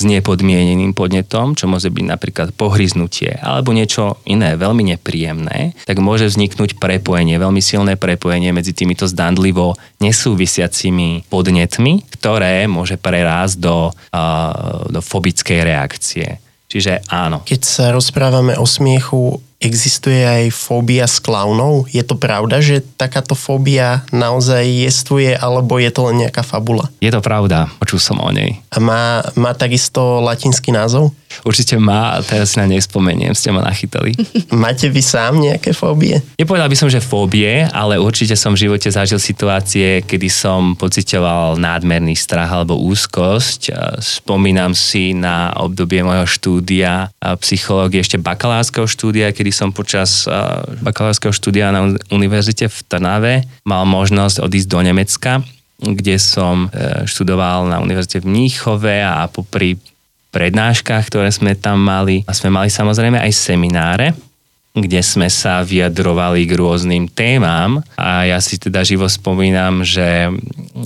s 0.00 0.08
nepodmieneným 0.08 0.96
podnetom, 0.96 1.52
čo 1.52 1.68
môže 1.68 1.92
byť 1.92 2.04
napríklad 2.08 2.48
pohryznutie 2.56 3.36
alebo 3.36 3.76
niečo 3.76 4.16
iné, 4.24 4.56
veľmi 4.56 4.96
nepríjemné, 4.96 5.76
tak 5.84 6.00
môže 6.00 6.24
vzniknúť 6.24 6.80
prepojenie, 6.80 7.36
veľmi 7.36 7.60
silné 7.60 8.00
prepojenie 8.00 8.48
medzi 8.56 8.72
týmito 8.72 9.04
zdandlivo 9.04 9.76
nesúvisiacimi 10.00 11.28
podnetmi, 11.28 12.08
ktoré 12.16 12.64
môže 12.64 12.96
prerásť 12.96 13.60
do, 13.60 13.92
uh, 13.92 14.88
do 14.88 15.04
fobickej 15.04 15.68
reakcie. 15.68 16.40
Čiže 16.72 17.04
áno. 17.12 17.44
Keď 17.44 17.60
sa 17.60 17.92
rozprávame 17.92 18.56
o 18.56 18.64
smiechu, 18.64 19.42
existuje 19.60 20.24
aj 20.24 20.56
fóbia 20.56 21.04
s 21.04 21.20
klaunou? 21.20 21.84
Je 21.92 22.00
to 22.00 22.16
pravda, 22.16 22.64
že 22.64 22.80
takáto 22.96 23.36
fóbia 23.36 24.02
naozaj 24.08 24.64
jestvuje, 24.64 25.36
alebo 25.36 25.76
je 25.76 25.92
to 25.92 26.08
len 26.08 26.26
nejaká 26.26 26.40
fabula? 26.40 26.88
Je 27.04 27.12
to 27.12 27.20
pravda, 27.20 27.68
počul 27.76 28.00
som 28.00 28.16
o 28.24 28.32
nej. 28.32 28.56
A 28.72 28.80
má, 28.80 29.20
má 29.36 29.52
takisto 29.52 30.24
latinský 30.24 30.72
názov? 30.72 31.12
Určite 31.46 31.78
má, 31.78 32.18
a 32.18 32.24
teraz 32.26 32.52
si 32.52 32.56
na 32.58 32.66
nej 32.66 32.82
spomeniem, 32.82 33.36
ste 33.38 33.54
ma 33.54 33.62
nachytali. 33.62 34.18
Máte 34.50 34.90
vy 34.90 34.98
sám 34.98 35.38
nejaké 35.38 35.70
fóbie? 35.70 36.18
Nepovedal 36.34 36.66
by 36.66 36.76
som, 36.76 36.90
že 36.90 36.98
fóbie, 36.98 37.70
ale 37.70 38.02
určite 38.02 38.34
som 38.34 38.58
v 38.58 38.66
živote 38.66 38.90
zažil 38.90 39.22
situácie, 39.22 40.02
kedy 40.02 40.26
som 40.26 40.74
pocitoval 40.74 41.54
nádmerný 41.54 42.18
strach 42.18 42.50
alebo 42.50 42.82
úzkosť. 42.82 43.70
Spomínam 44.02 44.74
si 44.74 45.14
na 45.14 45.54
obdobie 45.54 46.02
mojho 46.02 46.26
štúdia 46.26 47.14
psychológie, 47.38 48.02
ešte 48.02 48.18
bakalárskeho 48.18 48.90
štúdia, 48.90 49.30
kedy 49.30 49.49
som 49.54 49.74
počas 49.74 50.26
bakalárskeho 50.82 51.34
štúdia 51.34 51.70
na 51.74 51.94
univerzite 52.10 52.66
v 52.66 52.78
Trnave 52.86 53.34
mal 53.66 53.86
možnosť 53.86 54.42
odísť 54.42 54.68
do 54.70 54.80
Nemecka 54.82 55.32
kde 55.80 56.20
som 56.20 56.68
e, 56.68 57.08
študoval 57.08 57.64
na 57.64 57.80
univerzite 57.80 58.20
v 58.20 58.28
Mníchove 58.28 59.00
a 59.00 59.24
popri 59.32 59.80
prednáškach, 60.30 61.08
ktoré 61.08 61.32
sme 61.32 61.56
tam 61.56 61.80
mali. 61.80 62.22
A 62.28 62.36
sme 62.36 62.52
mali 62.52 62.68
samozrejme 62.68 63.16
aj 63.18 63.32
semináre, 63.32 64.12
kde 64.70 65.02
sme 65.02 65.26
sa 65.26 65.66
vyjadrovali 65.66 66.46
k 66.46 66.54
rôznym 66.54 67.10
témam 67.10 67.82
a 67.98 68.22
ja 68.22 68.38
si 68.38 68.54
teda 68.54 68.86
živo 68.86 69.10
spomínam, 69.10 69.82
že 69.82 70.30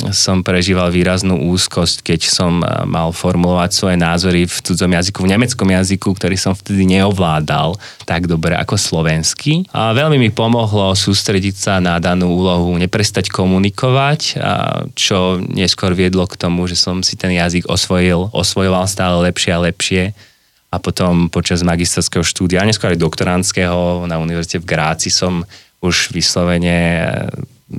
som 0.09 0.41
prežíval 0.41 0.89
výraznú 0.89 1.53
úzkosť, 1.53 2.01
keď 2.01 2.21
som 2.25 2.65
mal 2.89 3.13
formulovať 3.13 3.71
svoje 3.77 3.97
názory 4.01 4.49
v 4.49 4.57
cudzom 4.65 4.89
jazyku, 4.89 5.29
v 5.29 5.33
nemeckom 5.37 5.69
jazyku, 5.69 6.17
ktorý 6.17 6.37
som 6.41 6.57
vtedy 6.57 6.89
neovládal 6.97 7.77
tak 8.09 8.25
dobre 8.25 8.57
ako 8.57 8.81
slovenský. 8.81 9.69
A 9.77 9.93
veľmi 9.93 10.17
mi 10.17 10.31
pomohlo 10.33 10.97
sústrediť 10.97 11.55
sa 11.55 11.75
na 11.77 12.01
danú 12.01 12.33
úlohu, 12.33 12.73
neprestať 12.81 13.29
komunikovať, 13.29 14.41
čo 14.97 15.45
neskôr 15.45 15.93
viedlo 15.93 16.25
k 16.25 16.41
tomu, 16.41 16.65
že 16.65 16.81
som 16.81 17.05
si 17.05 17.21
ten 17.21 17.37
jazyk 17.37 17.69
osvojil, 17.69 18.33
osvojoval 18.33 18.89
stále 18.89 19.29
lepšie 19.29 19.51
a 19.53 19.61
lepšie 19.61 20.03
a 20.75 20.83
potom 20.83 21.31
počas 21.31 21.63
magisterského 21.63 22.27
štúdia, 22.27 22.61
a 22.61 22.69
neskôr 22.69 22.91
aj 22.91 22.99
doktorandského 22.99 24.11
na 24.11 24.19
univerzite 24.19 24.59
v 24.59 24.67
Gráci 24.67 25.09
som 25.15 25.47
už 25.79 26.11
vyslovene 26.11 27.07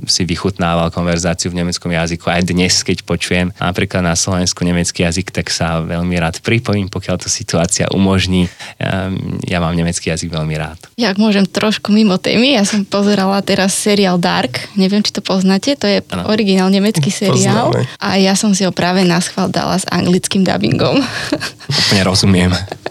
si 0.04 0.26
vychutnával 0.26 0.90
konverzáciu 0.90 1.54
v 1.54 1.62
nemeckom 1.62 1.88
jazyku. 1.94 2.26
Aj 2.26 2.42
dnes, 2.42 2.82
keď 2.82 3.06
počujem 3.06 3.54
napríklad 3.56 4.02
na 4.02 4.18
Slovensku 4.18 4.66
nemecký 4.66 5.06
jazyk, 5.06 5.30
tak 5.30 5.46
sa 5.48 5.78
veľmi 5.78 6.18
rád 6.18 6.42
pripojím, 6.42 6.90
pokiaľ 6.90 7.22
to 7.22 7.28
situácia 7.30 7.86
umožní. 7.94 8.50
Ehm, 8.82 9.38
ja 9.46 9.62
mám 9.62 9.78
nemecký 9.78 10.10
jazyk 10.10 10.34
veľmi 10.34 10.54
rád. 10.58 10.78
Ja 10.98 11.14
ak 11.14 11.22
môžem 11.22 11.46
trošku 11.46 11.94
mimo 11.94 12.18
témy, 12.18 12.58
ja 12.58 12.66
som 12.66 12.82
pozerala 12.82 13.38
teraz 13.46 13.78
seriál 13.78 14.18
Dark, 14.18 14.68
neviem, 14.74 15.06
či 15.06 15.14
to 15.14 15.22
poznáte, 15.22 15.78
to 15.78 15.86
je 15.86 16.02
ano. 16.12 16.28
originál 16.34 16.68
nemecký 16.68 17.08
seriál 17.22 17.70
Poznáme. 17.70 17.86
a 18.02 18.08
ja 18.18 18.34
som 18.34 18.50
si 18.58 18.66
ho 18.66 18.74
práve 18.74 19.06
na 19.06 19.22
schvál 19.22 19.48
dala 19.48 19.78
s 19.78 19.86
anglickým 19.86 20.42
dubbingom. 20.42 20.98
Úplne 21.66 22.02
rozumiem. 22.06 22.50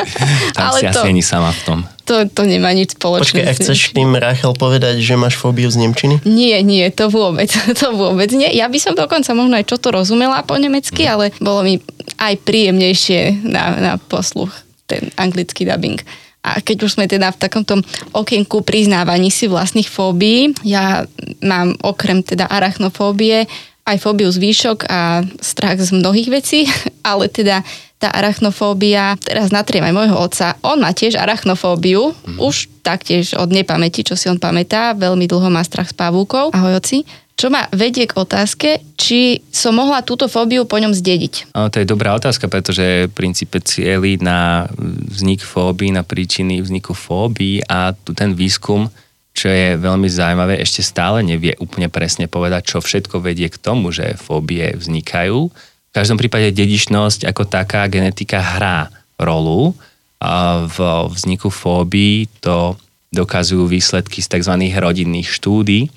Tam 0.55 0.71
Ale 0.71 0.79
si 0.79 0.85
to... 0.91 1.01
asi 1.01 1.07
ani 1.11 1.23
sama 1.23 1.51
v 1.51 1.61
tom 1.63 1.79
to, 2.05 2.29
to 2.29 2.45
nemá 2.45 2.69
nič 2.71 2.95
spoločné. 2.95 3.41
Počkej, 3.41 3.45
a 3.49 3.57
chceš 3.57 3.79
tým, 3.91 4.13
Rachel, 4.13 4.53
povedať, 4.53 5.01
že 5.01 5.17
máš 5.17 5.35
fóbiu 5.41 5.67
z 5.73 5.81
Nemčiny? 5.81 6.21
Nie, 6.23 6.61
nie, 6.61 6.85
to 6.93 7.09
vôbec, 7.09 7.49
to 7.81 7.87
vôbec 7.91 8.29
nie. 8.31 8.53
Ja 8.53 8.69
by 8.69 8.77
som 8.77 8.93
dokonca 8.93 9.33
možno 9.33 9.57
aj 9.57 9.65
čo 9.65 9.81
to 9.81 9.89
rozumela 9.89 10.45
po 10.45 10.55
nemecky, 10.55 11.09
mm. 11.09 11.11
ale 11.11 11.25
bolo 11.41 11.65
mi 11.65 11.81
aj 12.21 12.37
príjemnejšie 12.45 13.49
na, 13.49 13.63
na 13.81 13.93
posluch 13.97 14.53
ten 14.85 15.09
anglický 15.17 15.65
dubbing. 15.65 15.97
A 16.45 16.61
keď 16.61 16.85
už 16.85 17.01
sme 17.01 17.09
teda 17.09 17.33
v 17.33 17.41
takomto 17.41 17.81
okienku 18.13 18.61
priznávaní 18.61 19.33
si 19.33 19.49
vlastných 19.49 19.89
fóbií, 19.89 20.53
ja 20.61 21.09
mám 21.41 21.73
okrem 21.81 22.21
teda 22.21 22.45
arachnofóbie 22.45 23.49
aj 23.85 23.97
fóbiu 24.01 24.33
z 24.33 24.41
výšok 24.41 24.89
a 24.89 25.21
strach 25.39 25.77
z 25.77 25.93
mnohých 25.93 26.29
vecí, 26.33 26.65
ale 27.05 27.29
teda 27.29 27.61
tá 27.95 28.11
arachnofóbia, 28.11 29.15
teraz 29.23 29.55
natriem 29.55 29.85
aj 29.87 29.93
môjho 29.95 30.17
otca, 30.19 30.59
on 30.67 30.83
má 30.83 30.91
tiež 30.91 31.15
arachnofóbiu, 31.15 32.11
mm. 32.11 32.37
už 32.43 32.67
taktiež 32.83 33.39
od 33.39 33.47
nepamäti, 33.55 34.03
čo 34.03 34.19
si 34.19 34.27
on 34.27 34.35
pamätá, 34.35 34.91
veľmi 34.91 35.23
dlho 35.31 35.47
má 35.47 35.63
strach 35.63 35.89
s 35.89 35.95
pavúkov. 35.95 36.51
Ahoj 36.51 36.83
oci. 36.83 37.07
Čo 37.35 37.51
ma 37.51 37.67
vedie 37.75 38.07
k 38.07 38.15
otázke, 38.15 38.79
či 38.95 39.43
som 39.51 39.75
mohla 39.75 39.99
túto 40.07 40.31
fóbiu 40.31 40.63
po 40.63 40.79
ňom 40.79 40.95
zdediť? 40.95 41.51
No, 41.51 41.67
to 41.67 41.83
je 41.83 41.87
dobrá 41.87 42.15
otázka, 42.15 42.47
pretože 42.47 43.11
v 43.11 43.15
princípe 43.15 43.59
cieli 43.59 44.15
na 44.23 44.71
vznik 45.11 45.43
fóbii, 45.43 45.91
na 45.91 46.07
príčiny 46.07 46.63
vzniku 46.63 46.95
fóbii 46.95 47.67
a 47.67 47.91
ten 48.15 48.39
výskum, 48.39 48.87
čo 49.35 49.51
je 49.51 49.75
veľmi 49.75 50.07
zaujímavé, 50.07 50.63
ešte 50.63 50.79
stále 50.79 51.19
nevie 51.19 51.59
úplne 51.59 51.91
presne 51.91 52.31
povedať, 52.31 52.71
čo 52.71 52.77
všetko 52.79 53.19
vedie 53.19 53.51
k 53.51 53.59
tomu, 53.59 53.91
že 53.91 54.15
fóbie 54.15 54.73
vznikajú 54.79 55.51
v 55.95 56.03
každom 56.03 56.19
prípade 56.19 56.51
dedičnosť 56.51 57.23
ako 57.23 57.47
taká 57.47 57.87
genetika 57.87 58.43
hrá 58.43 58.91
rolu. 59.15 59.71
A 60.19 60.67
v 60.67 61.07
vzniku 61.07 61.47
fóbii 61.47 62.27
to 62.43 62.75
dokazujú 63.15 63.63
výsledky 63.63 64.19
z 64.19 64.27
tzv. 64.27 64.59
rodinných 64.75 65.31
štúdí. 65.31 65.87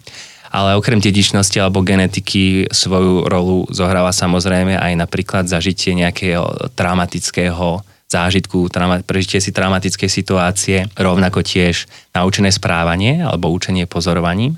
Ale 0.54 0.78
okrem 0.78 1.02
dedičnosti 1.02 1.58
alebo 1.58 1.82
genetiky 1.82 2.70
svoju 2.70 3.26
rolu 3.26 3.66
zohráva 3.74 4.14
samozrejme 4.14 4.78
aj 4.78 4.92
napríklad 4.96 5.50
zažitie 5.50 5.98
nejakého 5.98 6.72
traumatického 6.78 7.82
zážitku, 8.08 8.72
trauma, 8.72 9.04
prežitie 9.04 9.38
si 9.38 9.52
traumatickej 9.52 10.08
situácie, 10.08 10.76
rovnako 10.96 11.44
tiež 11.44 11.84
naučené 12.16 12.48
správanie 12.48 13.20
alebo 13.20 13.52
učenie 13.52 13.84
pozorovaním, 13.84 14.56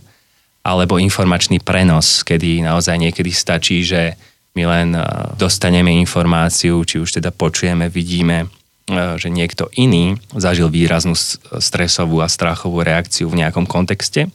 alebo 0.63 1.03
informačný 1.03 1.59
prenos, 1.59 2.23
kedy 2.23 2.63
naozaj 2.63 2.97
niekedy 2.97 3.35
stačí, 3.35 3.83
že 3.83 4.15
my 4.55 4.63
len 4.67 4.89
e, 4.95 5.03
dostaneme 5.35 5.91
informáciu, 5.99 6.83
či 6.87 7.03
už 7.03 7.19
teda 7.19 7.35
počujeme, 7.35 7.91
vidíme, 7.91 8.47
e, 8.87 9.19
že 9.19 9.31
niekto 9.31 9.67
iný 9.75 10.15
zažil 10.31 10.71
výraznú 10.71 11.19
stresovú 11.59 12.23
a 12.23 12.31
strachovú 12.31 12.87
reakciu 12.87 13.27
v 13.31 13.43
nejakom 13.43 13.67
kontexte 13.67 14.31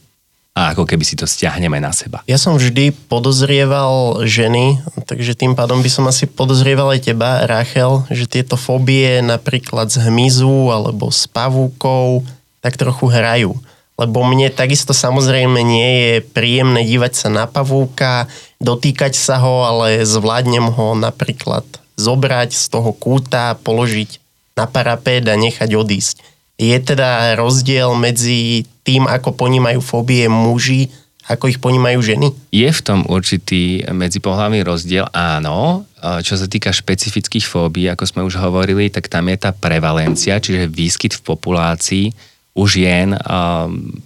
a 0.56 0.72
ako 0.72 0.88
keby 0.88 1.04
si 1.04 1.20
to 1.20 1.28
stiahneme 1.28 1.76
na 1.76 1.92
seba. 1.92 2.24
Ja 2.24 2.40
som 2.40 2.56
vždy 2.56 2.96
podozrieval 3.12 4.24
ženy, 4.24 4.80
takže 5.04 5.36
tým 5.36 5.52
pádom 5.52 5.84
by 5.84 5.90
som 5.92 6.08
asi 6.08 6.24
podozrieval 6.24 6.96
aj 6.96 7.12
teba, 7.12 7.44
Rachel, 7.44 8.08
že 8.08 8.24
tieto 8.24 8.56
fóbie 8.56 9.20
napríklad 9.20 9.92
z 9.92 10.08
hmyzu 10.08 10.72
alebo 10.72 11.12
s 11.12 11.28
pavúkou 11.28 12.24
tak 12.64 12.80
trochu 12.80 13.12
hrajú. 13.12 13.52
Lebo 14.00 14.24
mne 14.24 14.48
takisto 14.48 14.96
samozrejme 14.96 15.60
nie 15.60 15.92
je 15.92 16.14
príjemné 16.24 16.88
dívať 16.88 17.12
sa 17.12 17.28
na 17.28 17.44
pavúka, 17.44 18.24
dotýkať 18.56 19.12
sa 19.12 19.36
ho, 19.44 19.68
ale 19.68 20.08
zvládnem 20.08 20.72
ho 20.72 20.96
napríklad 20.96 21.64
zobrať 22.00 22.56
z 22.56 22.64
toho 22.72 22.96
kúta, 22.96 23.56
položiť 23.60 24.20
na 24.56 24.64
parapét 24.64 25.24
a 25.28 25.36
nechať 25.36 25.76
odísť. 25.76 26.35
Je 26.56 26.76
teda 26.80 27.36
rozdiel 27.36 27.92
medzi 27.96 28.64
tým, 28.80 29.04
ako 29.04 29.36
ponímajú 29.36 29.80
fóbie 29.84 30.24
muži 30.28 30.88
ako 31.26 31.50
ich 31.50 31.58
ponímajú 31.58 31.98
ženy? 31.98 32.30
Je 32.54 32.70
v 32.70 32.84
tom 32.86 33.02
určitý 33.10 33.82
medzipohľavný 33.90 34.62
rozdiel, 34.62 35.10
áno. 35.10 35.82
Čo 35.98 36.38
sa 36.38 36.46
týka 36.46 36.70
špecifických 36.70 37.42
fóbií, 37.42 37.90
ako 37.90 38.04
sme 38.06 38.22
už 38.22 38.38
hovorili, 38.38 38.86
tak 38.94 39.10
tam 39.10 39.26
je 39.26 39.36
tá 39.42 39.50
prevalencia, 39.50 40.38
čiže 40.38 40.70
výskyt 40.70 41.18
v 41.18 41.26
populácii 41.26 42.06
u 42.54 42.64
žien 42.70 43.18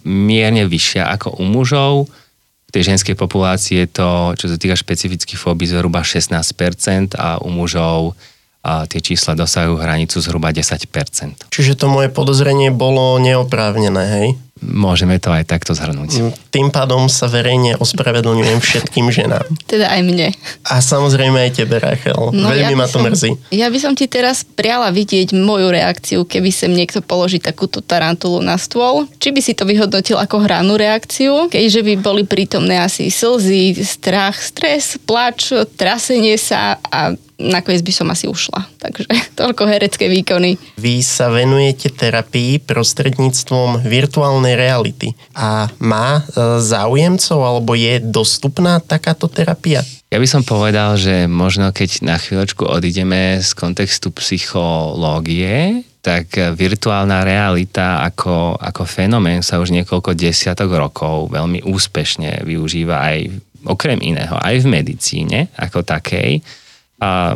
mierne 0.08 0.64
vyššia 0.64 1.12
ako 1.12 1.38
u 1.38 1.44
mužov. 1.44 2.08
V 2.66 2.70
tej 2.72 2.96
ženskej 2.96 3.18
populácii 3.18 3.84
je 3.84 3.88
to, 4.00 4.10
čo 4.40 4.46
sa 4.48 4.56
týka 4.56 4.72
špecifických 4.78 5.36
fóbií, 5.36 5.68
zhruba 5.68 6.00
16% 6.00 7.20
a 7.20 7.36
u 7.44 7.52
mužov 7.52 8.16
a 8.60 8.84
tie 8.84 9.00
čísla 9.00 9.32
dosahujú 9.32 9.80
hranicu 9.80 10.20
zhruba 10.20 10.52
10%. 10.52 11.48
Čiže 11.48 11.72
to 11.80 11.88
moje 11.88 12.12
podozrenie 12.12 12.68
bolo 12.68 13.16
neoprávnené, 13.16 14.04
hej? 14.20 14.28
Môžeme 14.60 15.16
to 15.16 15.32
aj 15.32 15.48
takto 15.48 15.72
zhrnúť. 15.72 16.20
Mm, 16.20 16.32
tým 16.52 16.68
pádom 16.68 17.08
sa 17.08 17.32
verejne 17.32 17.80
ospravedlňujem 17.80 18.60
všetkým 18.60 19.08
ženám. 19.08 19.48
Teda 19.72 19.88
aj 19.88 20.04
mne. 20.04 20.36
A 20.68 20.84
samozrejme 20.84 21.48
aj 21.48 21.64
tebe, 21.64 21.80
Rachel. 21.80 22.36
No, 22.36 22.52
Veľmi 22.52 22.76
ja 22.76 22.76
ma 22.76 22.84
to 22.84 23.00
som, 23.00 23.08
mrzí. 23.08 23.30
Ja 23.56 23.72
by 23.72 23.78
som 23.80 23.96
ti 23.96 24.04
teraz 24.04 24.44
priala 24.44 24.92
vidieť 24.92 25.32
moju 25.32 25.72
reakciu, 25.72 26.28
keby 26.28 26.52
sem 26.52 26.76
niekto 26.76 27.00
položí 27.00 27.40
takúto 27.40 27.80
tarantulu 27.80 28.44
na 28.44 28.60
stôl. 28.60 29.08
Či 29.16 29.32
by 29.32 29.40
si 29.40 29.56
to 29.56 29.64
vyhodnotil 29.64 30.20
ako 30.20 30.44
hranú 30.44 30.76
reakciu, 30.76 31.48
keďže 31.48 31.80
by 31.80 31.92
boli 31.96 32.22
prítomné 32.28 32.84
asi 32.84 33.08
slzy, 33.08 33.80
strach, 33.80 34.36
stres, 34.44 35.00
plač, 35.08 35.56
trasenie 35.80 36.36
sa 36.36 36.76
a 36.92 37.16
nakoniec 37.40 37.80
by 37.80 37.92
som 37.92 38.06
asi 38.12 38.28
ušla. 38.28 38.68
Takže 38.76 39.08
toľko 39.40 39.64
herecké 39.64 40.06
výkony. 40.12 40.60
Vy 40.76 41.00
sa 41.00 41.32
venujete 41.32 41.88
terapii 41.88 42.60
prostredníctvom 42.62 43.82
virtuálnej 43.88 44.54
reality. 44.54 45.16
A 45.32 45.72
má 45.80 46.20
e, 46.20 46.60
záujemcov 46.60 47.40
alebo 47.40 47.72
je 47.72 47.98
dostupná 48.04 48.78
takáto 48.84 49.26
terapia? 49.26 49.80
Ja 50.10 50.18
by 50.18 50.26
som 50.26 50.42
povedal, 50.42 50.98
že 50.98 51.30
možno 51.30 51.70
keď 51.70 52.02
na 52.02 52.18
chvíľočku 52.18 52.66
odídeme 52.66 53.38
z 53.38 53.50
kontextu 53.54 54.10
psychológie, 54.18 55.86
tak 56.00 56.32
virtuálna 56.56 57.22
realita 57.22 58.02
ako, 58.02 58.56
ako 58.58 58.82
fenomén 58.88 59.44
sa 59.44 59.60
už 59.60 59.70
niekoľko 59.70 60.16
desiatok 60.16 60.72
rokov 60.72 61.30
veľmi 61.30 61.62
úspešne 61.62 62.42
využíva 62.42 62.96
aj 63.06 63.18
okrem 63.68 64.00
iného, 64.00 64.34
aj 64.40 64.64
v 64.64 64.66
medicíne 64.66 65.52
ako 65.60 65.84
takej 65.84 66.40
a 67.00 67.34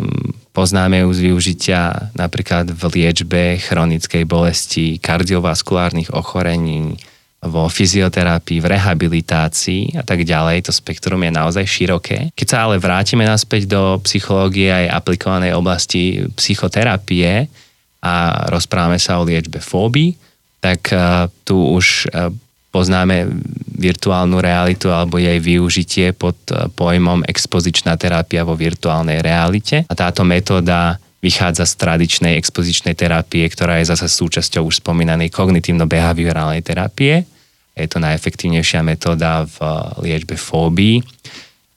poznáme 0.53 1.03
ju 1.03 1.11
z 1.17 1.21
využitia 1.33 2.13
napríklad 2.13 2.69
v 2.69 2.83
liečbe 3.01 3.57
chronickej 3.59 4.29
bolesti, 4.29 5.01
kardiovaskulárnych 5.01 6.13
ochorení, 6.13 7.01
vo 7.45 7.69
fyzioterapii, 7.69 8.65
v 8.65 8.71
rehabilitácii 8.73 10.01
a 10.01 10.03
tak 10.03 10.25
ďalej. 10.25 10.65
To 10.65 10.73
spektrum 10.73 11.21
je 11.21 11.33
naozaj 11.33 11.65
široké. 11.69 12.33
Keď 12.33 12.47
sa 12.49 12.59
ale 12.65 12.81
vrátime 12.81 13.29
naspäť 13.29 13.69
do 13.69 14.01
psychológie 14.09 14.73
aj 14.73 15.05
aplikovanej 15.05 15.53
oblasti 15.53 16.25
psychoterapie 16.41 17.53
a 18.01 18.15
rozprávame 18.49 18.97
sa 18.97 19.21
o 19.21 19.29
liečbe 19.29 19.61
fóbii, 19.61 20.17
tak 20.65 20.89
uh, 20.97 21.29
tu 21.45 21.61
už 21.61 22.09
uh, 22.09 22.33
poznáme 22.73 23.29
virtuálnu 23.75 24.39
realitu 24.39 24.89
alebo 24.95 25.19
jej 25.19 25.39
využitie 25.43 26.15
pod 26.15 26.39
eh, 26.51 26.71
pojmom 26.71 27.27
expozičná 27.27 27.99
terapia 27.99 28.47
vo 28.47 28.55
virtuálnej 28.55 29.21
realite. 29.21 29.85
A 29.91 29.95
táto 29.95 30.23
metóda 30.23 30.99
vychádza 31.25 31.65
z 31.65 31.75
tradičnej 31.81 32.35
expozičnej 32.37 32.93
terapie, 32.93 33.49
ktorá 33.49 33.81
je 33.81 33.91
zase 33.91 34.07
súčasťou 34.13 34.69
už 34.69 34.85
spomínanej 34.85 35.33
kognitívno-behaviorálnej 35.33 36.61
terapie. 36.61 37.25
Je 37.75 37.89
to 37.91 37.99
najefektívnejšia 37.99 38.87
metóda 38.87 39.45
v 39.45 39.57
eh, 39.61 39.71
liečbe 40.09 40.39
fóbii 40.39 41.03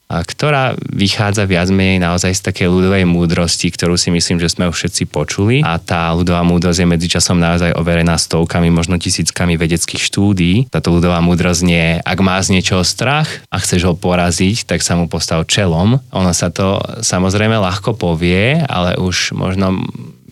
ktorá 0.07 0.79
vychádza 0.79 1.43
viac 1.43 1.67
menej 1.67 1.99
naozaj 1.99 2.31
z 2.39 2.41
takej 2.47 2.67
ľudovej 2.71 3.03
múdrosti, 3.03 3.67
ktorú 3.67 3.99
si 3.99 4.07
myslím, 4.09 4.39
že 4.39 4.47
sme 4.47 4.71
už 4.71 4.75
všetci 4.75 5.03
počuli. 5.11 5.59
A 5.67 5.75
tá 5.77 6.15
ľudová 6.15 6.47
múdrosť 6.47 6.83
je 6.83 6.87
medzičasom 6.87 7.35
naozaj 7.35 7.75
overená 7.75 8.15
stovkami, 8.15 8.71
možno 8.71 8.95
tisíckami 8.95 9.59
vedeckých 9.59 9.99
štúdí. 9.99 10.71
Táto 10.71 10.95
ľudová 10.95 11.19
múdrosť 11.19 11.61
nie 11.67 11.99
ak 11.99 12.19
má 12.23 12.39
z 12.39 12.55
niečoho 12.55 12.87
strach 12.87 13.27
a 13.51 13.59
chceš 13.59 13.91
ho 13.91 13.93
poraziť, 13.99 14.63
tak 14.63 14.79
sa 14.79 14.95
mu 14.95 15.11
postav 15.11 15.43
čelom. 15.43 15.99
Ono 16.15 16.31
sa 16.31 16.47
to 16.47 16.79
samozrejme 17.03 17.59
ľahko 17.59 17.99
povie, 17.99 18.63
ale 18.63 18.95
už 18.95 19.35
možno 19.35 19.75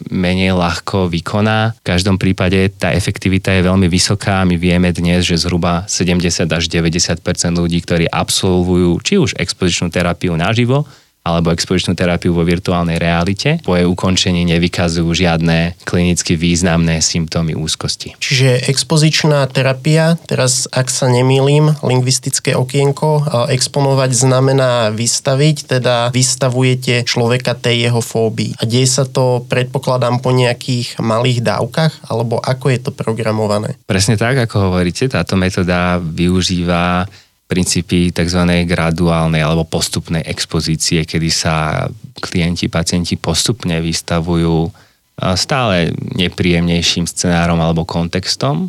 menej 0.10 0.54
ľahko 0.54 1.10
vykoná. 1.10 1.78
V 1.80 1.86
každom 1.86 2.22
prípade 2.22 2.70
tá 2.76 2.94
efektivita 2.94 3.54
je 3.56 3.66
veľmi 3.66 3.88
vysoká. 3.90 4.46
My 4.46 4.58
vieme 4.58 4.94
dnes, 4.94 5.26
že 5.26 5.40
zhruba 5.42 5.86
70 5.88 6.46
až 6.50 6.64
90% 6.70 7.22
ľudí, 7.56 7.80
ktorí 7.82 8.06
absolvujú 8.10 9.02
či 9.02 9.16
už 9.18 9.32
expozičnú 9.38 9.90
terapiu 9.90 10.38
naživo, 10.38 10.86
alebo 11.26 11.50
expozičnú 11.50 11.98
terapiu 11.98 12.38
vo 12.38 12.46
virtuálnej 12.46 13.02
realite. 13.02 13.58
Po 13.66 13.74
jej 13.74 13.90
ukončení 13.90 14.46
nevykazujú 14.46 15.10
žiadne 15.10 15.74
klinicky 15.82 16.38
významné 16.38 17.02
symptómy 17.02 17.58
úzkosti. 17.58 18.14
Čiže 18.22 18.70
expozičná 18.70 19.42
terapia, 19.50 20.22
teraz 20.30 20.70
ak 20.70 20.94
sa 20.94 21.10
nemýlim, 21.10 21.74
lingvistické 21.82 22.54
okienko, 22.54 23.26
exponovať 23.50 24.12
znamená 24.14 24.94
vystaviť, 24.94 25.82
teda 25.82 26.14
vystavujete 26.14 27.02
človeka 27.10 27.58
tej 27.58 27.90
jeho 27.90 28.06
fóbii. 28.06 28.62
A 28.62 28.70
deje 28.70 28.86
sa 28.86 29.10
to, 29.10 29.42
predpokladám, 29.50 30.22
po 30.22 30.30
nejakých 30.30 31.02
malých 31.02 31.42
dávkach, 31.42 32.06
alebo 32.06 32.38
ako 32.38 32.70
je 32.70 32.80
to 32.86 32.92
programované? 32.94 33.74
Presne 33.90 34.14
tak, 34.14 34.38
ako 34.38 34.70
hovoríte, 34.70 35.10
táto 35.10 35.34
metóda 35.34 35.98
využíva 35.98 37.10
princípy 37.46 38.10
tzv. 38.10 38.42
graduálnej 38.66 39.42
alebo 39.46 39.70
postupnej 39.70 40.26
expozície, 40.26 41.06
kedy 41.06 41.30
sa 41.30 41.86
klienti, 42.18 42.66
pacienti 42.68 43.16
postupne 43.22 43.78
vystavujú 43.82 44.74
stále 45.16 45.94
nepríjemnejším 46.18 47.06
scenárom 47.08 47.62
alebo 47.62 47.88
kontextom. 47.88 48.68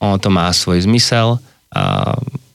Ono 0.00 0.16
to 0.22 0.30
má 0.30 0.48
svoj 0.54 0.86
zmysel, 0.86 1.42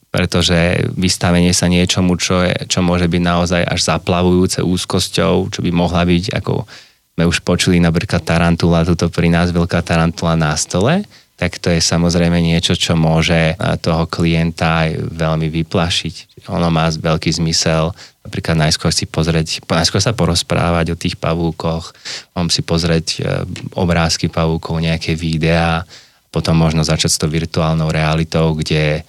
pretože 0.10 0.88
vystavenie 0.96 1.52
sa 1.52 1.70
niečomu, 1.70 2.18
čo, 2.18 2.42
je, 2.42 2.56
čo 2.66 2.82
môže 2.82 3.06
byť 3.06 3.22
naozaj 3.22 3.62
až 3.62 3.80
zaplavujúce 3.86 4.64
úzkosťou, 4.64 5.52
čo 5.54 5.60
by 5.62 5.70
mohla 5.70 6.08
byť, 6.08 6.34
ako 6.42 6.66
sme 7.18 7.24
už 7.30 7.42
počuli 7.46 7.78
napríklad 7.78 8.26
tarantula, 8.26 8.88
tuto 8.88 9.10
pri 9.10 9.30
nás 9.30 9.54
veľká 9.54 9.84
tarantula 9.86 10.34
na 10.34 10.54
stole, 10.58 11.06
tak 11.38 11.62
to 11.62 11.70
je 11.70 11.78
samozrejme 11.78 12.42
niečo, 12.42 12.74
čo 12.74 12.98
môže 12.98 13.54
toho 13.86 14.10
klienta 14.10 14.90
aj 14.90 15.14
veľmi 15.14 15.54
vyplašiť. 15.54 16.44
Ono 16.50 16.68
má 16.74 16.90
veľký 16.90 17.30
zmysel 17.30 17.94
napríklad 18.28 18.60
najskôr 18.60 18.92
si 18.92 19.08
pozrieť, 19.08 19.64
najskôr 19.72 20.04
sa 20.04 20.12
porozprávať 20.12 20.92
o 20.92 21.00
tých 21.00 21.16
pavúkoch, 21.16 21.96
mám 22.36 22.52
si 22.52 22.60
pozrieť 22.60 23.08
e, 23.16 23.20
obrázky 23.80 24.28
pavúkov, 24.28 24.84
nejaké 24.84 25.16
videá, 25.16 25.88
potom 26.28 26.60
možno 26.60 26.84
začať 26.84 27.16
s 27.16 27.20
tou 27.24 27.32
virtuálnou 27.32 27.88
realitou, 27.88 28.52
kde 28.52 29.00
e, 29.00 29.02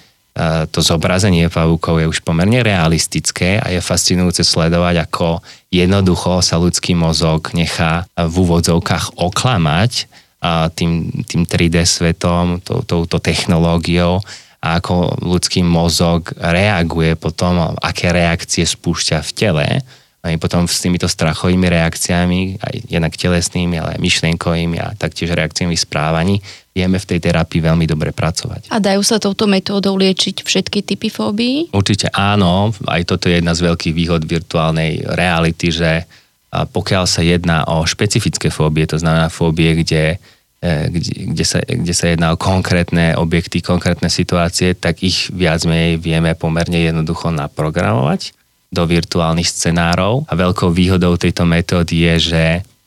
to 0.71 0.79
zobrazenie 0.79 1.51
pavúkov 1.51 1.99
je 1.99 2.07
už 2.07 2.23
pomerne 2.23 2.63
realistické 2.63 3.59
a 3.59 3.75
je 3.75 3.83
fascinujúce 3.83 4.47
sledovať, 4.47 5.11
ako 5.11 5.43
jednoducho 5.75 6.39
sa 6.39 6.63
ľudský 6.63 6.95
mozog 6.95 7.51
nechá 7.59 8.07
v 8.15 8.35
úvodzovkách 8.39 9.19
oklamať 9.19 10.07
tým, 10.75 11.11
tým 11.27 11.43
3D 11.43 11.83
svetom, 11.83 12.63
tou, 12.63 12.87
touto 12.87 13.19
technológiou 13.19 14.23
a 14.59 14.83
ako 14.83 15.23
ľudský 15.23 15.63
mozog 15.63 16.35
reaguje 16.35 17.15
potom, 17.15 17.79
aké 17.79 18.11
reakcie 18.11 18.67
spúšťa 18.67 19.19
v 19.23 19.31
tele. 19.35 19.67
A 20.19 20.35
my 20.35 20.37
potom 20.43 20.67
s 20.67 20.83
týmito 20.83 21.07
strachovými 21.07 21.71
reakciami, 21.71 22.59
aj 22.59 22.75
jednak 22.91 23.15
telesnými, 23.15 23.79
ale 23.79 23.95
aj 23.95 24.01
myšlienkovými 24.03 24.77
a 24.83 24.99
taktiež 24.99 25.31
reakciami 25.31 25.79
správaní, 25.79 26.43
vieme 26.75 26.99
v 26.99 27.07
tej 27.07 27.31
terapii 27.31 27.63
veľmi 27.63 27.87
dobre 27.87 28.11
pracovať. 28.11 28.67
A 28.75 28.83
dajú 28.83 29.03
sa 29.07 29.23
touto 29.23 29.47
metódou 29.47 29.95
liečiť 29.95 30.43
všetky 30.43 30.83
typy 30.83 31.07
fóbií? 31.07 31.71
Určite 31.71 32.11
áno. 32.11 32.75
Aj 32.91 33.03
toto 33.07 33.31
je 33.31 33.39
jedna 33.39 33.55
z 33.55 33.63
veľkých 33.71 33.95
výhod 33.95 34.23
virtuálnej 34.27 35.07
reality, 35.07 35.71
že 35.71 36.03
pokiaľ 36.49 37.05
sa 37.05 37.21
jedná 37.21 37.69
o 37.69 37.85
špecifické 37.85 38.49
fóbie, 38.49 38.89
to 38.89 38.97
znamená 38.97 39.29
fóbie, 39.29 39.85
kde, 39.85 40.17
e, 40.65 40.89
kde, 40.89 41.13
kde, 41.37 41.45
sa, 41.45 41.61
kde 41.61 41.95
sa 41.95 42.07
jedná 42.09 42.33
o 42.33 42.41
konkrétne 42.41 43.21
objekty, 43.21 43.61
konkrétne 43.61 44.09
situácie, 44.09 44.73
tak 44.73 45.05
ich 45.05 45.29
viac 45.29 45.69
menej 45.69 46.01
vieme 46.01 46.33
pomerne 46.33 46.81
jednoducho 46.81 47.29
naprogramovať 47.29 48.33
do 48.73 48.85
virtuálnych 48.85 49.49
scenárov. 49.49 50.25
A 50.29 50.33
veľkou 50.33 50.73
výhodou 50.73 51.17
tejto 51.21 51.45
metódy 51.45 52.09
je, 52.09 52.33
že 52.33 52.45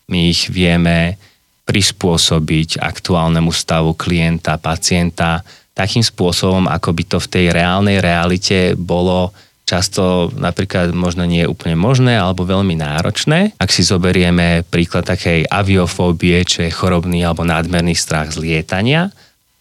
my 0.10 0.30
ich 0.30 0.50
vieme 0.50 1.18
prispôsobiť 1.66 2.82
aktuálnemu 2.82 3.54
stavu 3.54 3.94
klienta, 3.94 4.58
pacienta 4.58 5.46
takým 5.72 6.04
spôsobom, 6.04 6.68
ako 6.68 6.90
by 6.92 7.04
to 7.08 7.18
v 7.22 7.32
tej 7.32 7.46
reálnej 7.56 8.04
realite 8.04 8.76
bolo 8.76 9.32
často 9.72 10.28
napríklad 10.36 10.92
možno 10.92 11.24
nie 11.24 11.48
je 11.48 11.52
úplne 11.52 11.80
možné 11.80 12.20
alebo 12.20 12.44
veľmi 12.44 12.76
náročné. 12.76 13.56
Ak 13.56 13.72
si 13.72 13.88
zoberieme 13.88 14.68
príklad 14.68 15.08
takej 15.08 15.48
aviofóbie, 15.48 16.44
čo 16.44 16.68
je 16.68 16.76
chorobný 16.76 17.24
alebo 17.24 17.48
nadmerný 17.48 17.96
strach 17.96 18.36
z 18.36 18.44
lietania, 18.44 19.08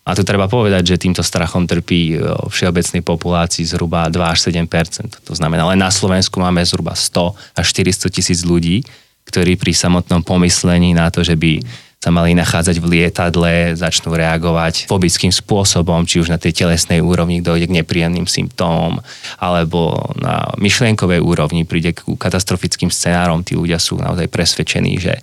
a 0.00 0.16
tu 0.16 0.26
treba 0.26 0.50
povedať, 0.50 0.96
že 0.96 1.02
týmto 1.06 1.22
strachom 1.22 1.70
trpí 1.70 2.18
v 2.18 2.50
všeobecnej 2.50 3.04
populácii 3.04 3.62
zhruba 3.62 4.10
2 4.10 4.18
až 4.18 4.50
7% 4.50 5.22
To 5.22 5.34
znamená, 5.38 5.62
len 5.70 5.78
na 5.78 5.92
Slovensku 5.92 6.42
máme 6.42 6.66
zhruba 6.66 6.98
100 6.98 7.54
až 7.54 7.66
400 7.70 8.10
tisíc 8.10 8.42
ľudí, 8.42 8.82
ktorí 9.28 9.54
pri 9.54 9.70
samotnom 9.70 10.26
pomyslení 10.26 10.96
na 10.96 11.14
to, 11.14 11.22
že 11.22 11.38
by 11.38 11.62
sa 12.00 12.08
mali 12.08 12.32
nachádzať 12.32 12.80
v 12.80 12.96
lietadle, 12.96 13.76
začnú 13.76 14.16
reagovať 14.16 14.88
fobickým 14.88 15.28
spôsobom, 15.28 16.08
či 16.08 16.24
už 16.24 16.32
na 16.32 16.40
tej 16.40 16.64
telesnej 16.64 17.04
úrovni 17.04 17.44
dojde 17.44 17.68
k 17.68 17.76
nepríjemným 17.76 18.24
symptómom, 18.24 19.04
alebo 19.36 19.92
na 20.16 20.48
myšlienkovej 20.56 21.20
úrovni 21.20 21.68
príde 21.68 21.92
k 21.92 22.00
katastrofickým 22.16 22.88
scenárom. 22.88 23.44
Tí 23.44 23.52
ľudia 23.52 23.76
sú 23.76 24.00
naozaj 24.00 24.32
presvedčení, 24.32 24.96
že 24.96 25.20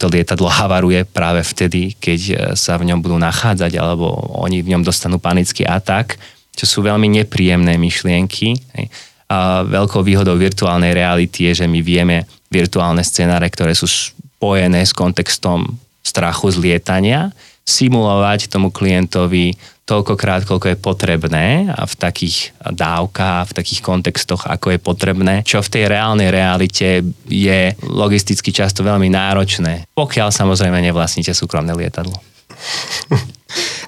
to 0.00 0.08
lietadlo 0.08 0.48
havaruje 0.48 1.04
práve 1.04 1.44
vtedy, 1.44 1.92
keď 1.92 2.56
sa 2.56 2.80
v 2.80 2.88
ňom 2.88 3.04
budú 3.04 3.20
nachádzať, 3.20 3.76
alebo 3.76 4.08
oni 4.40 4.64
v 4.64 4.72
ňom 4.72 4.82
dostanú 4.82 5.20
panický 5.20 5.68
atak, 5.68 6.16
čo 6.56 6.64
sú 6.64 6.78
veľmi 6.80 7.20
nepríjemné 7.20 7.76
myšlienky. 7.76 8.56
A 9.28 9.60
veľkou 9.68 10.00
výhodou 10.00 10.40
virtuálnej 10.40 10.96
reality 10.96 11.52
je, 11.52 11.62
že 11.62 11.66
my 11.68 11.84
vieme 11.84 12.24
virtuálne 12.48 13.04
scenáre, 13.04 13.46
ktoré 13.52 13.76
sú 13.76 13.86
spojené 14.40 14.88
s 14.88 14.96
kontextom 14.96 15.68
strachu 16.00 16.48
z 16.48 16.56
lietania, 16.64 17.28
simulovať 17.68 18.48
tomu 18.48 18.72
klientovi 18.72 19.52
toľkokrát, 19.84 20.48
koľko 20.48 20.72
je 20.72 20.78
potrebné 20.80 21.68
a 21.68 21.84
v 21.84 21.94
takých 22.00 22.56
dávkach, 22.64 23.52
v 23.52 23.56
takých 23.60 23.84
kontextoch, 23.84 24.48
ako 24.48 24.72
je 24.72 24.80
potrebné, 24.80 25.44
čo 25.44 25.60
v 25.60 25.68
tej 25.68 25.84
reálnej 25.92 26.32
realite 26.32 27.04
je 27.28 27.60
logisticky 27.84 28.48
často 28.48 28.80
veľmi 28.80 29.12
náročné, 29.12 29.84
pokiaľ 29.92 30.32
samozrejme 30.32 30.80
nevlastníte 30.80 31.36
súkromné 31.36 31.76
lietadlo. 31.76 32.16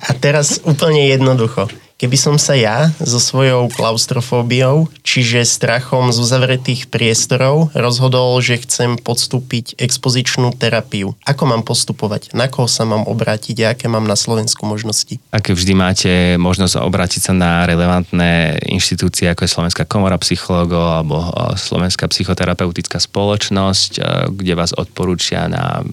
A 0.04 0.12
teraz 0.20 0.60
úplne 0.68 1.08
jednoducho. 1.08 1.70
Keby 2.02 2.18
som 2.18 2.34
sa 2.34 2.58
ja 2.58 2.90
so 2.98 3.22
svojou 3.22 3.70
klaustrofóbiou, 3.70 4.90
čiže 5.06 5.46
strachom 5.46 6.10
z 6.10 6.18
uzavretých 6.18 6.90
priestorov, 6.90 7.70
rozhodol, 7.78 8.42
že 8.42 8.58
chcem 8.58 8.98
podstúpiť 8.98 9.78
expozičnú 9.78 10.50
terapiu, 10.58 11.14
ako 11.22 11.42
mám 11.46 11.62
postupovať? 11.62 12.34
Na 12.34 12.50
koho 12.50 12.66
sa 12.66 12.82
mám 12.82 13.06
obrátiť 13.06 13.56
a 13.62 13.78
aké 13.78 13.86
mám 13.86 14.10
na 14.10 14.18
Slovensku 14.18 14.66
možnosti? 14.66 15.22
Ak 15.30 15.46
vždy 15.46 15.78
máte 15.78 16.12
možnosť 16.42 16.82
obrátiť 16.82 17.30
sa 17.30 17.38
na 17.38 17.62
relevantné 17.70 18.66
inštitúcie, 18.66 19.30
ako 19.30 19.46
je 19.46 19.54
Slovenská 19.54 19.86
komora 19.86 20.18
psychológov 20.18 20.82
alebo 20.82 21.22
Slovenská 21.54 22.10
psychoterapeutická 22.10 22.98
spoločnosť, 22.98 24.02
kde 24.26 24.58
vás 24.58 24.74
odporúčia 24.74 25.46
na 25.46 25.86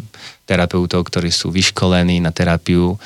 terapeutov, 0.49 1.05
ktorí 1.05 1.29
sú 1.29 1.53
vyškolení 1.53 2.17
na 2.17 2.33
terapiu 2.33 2.97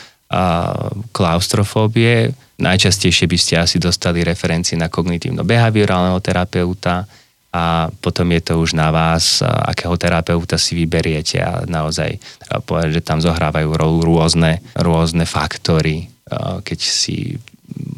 klaustrofóbie, 1.14 2.34
Najčastejšie 2.54 3.26
by 3.26 3.38
ste 3.38 3.54
asi 3.58 3.78
dostali 3.82 4.22
referencie 4.22 4.78
na 4.78 4.88
kognitívno-behaviorálneho 4.88 6.22
terapeuta 6.22 7.10
a 7.50 7.90
potom 7.90 8.30
je 8.30 8.42
to 8.46 8.54
už 8.62 8.78
na 8.78 8.94
vás, 8.94 9.42
akého 9.44 9.98
terapeuta 9.98 10.56
si 10.62 10.78
vyberiete 10.78 11.42
a 11.42 11.66
naozaj 11.66 12.22
povedať, 12.64 13.02
že 13.02 13.06
tam 13.06 13.20
zohrávajú 13.20 13.74
rolu 13.74 14.00
rôzne, 14.06 14.62
rôzne 14.78 15.26
faktory, 15.26 16.08
keď 16.62 16.80
si 16.80 17.42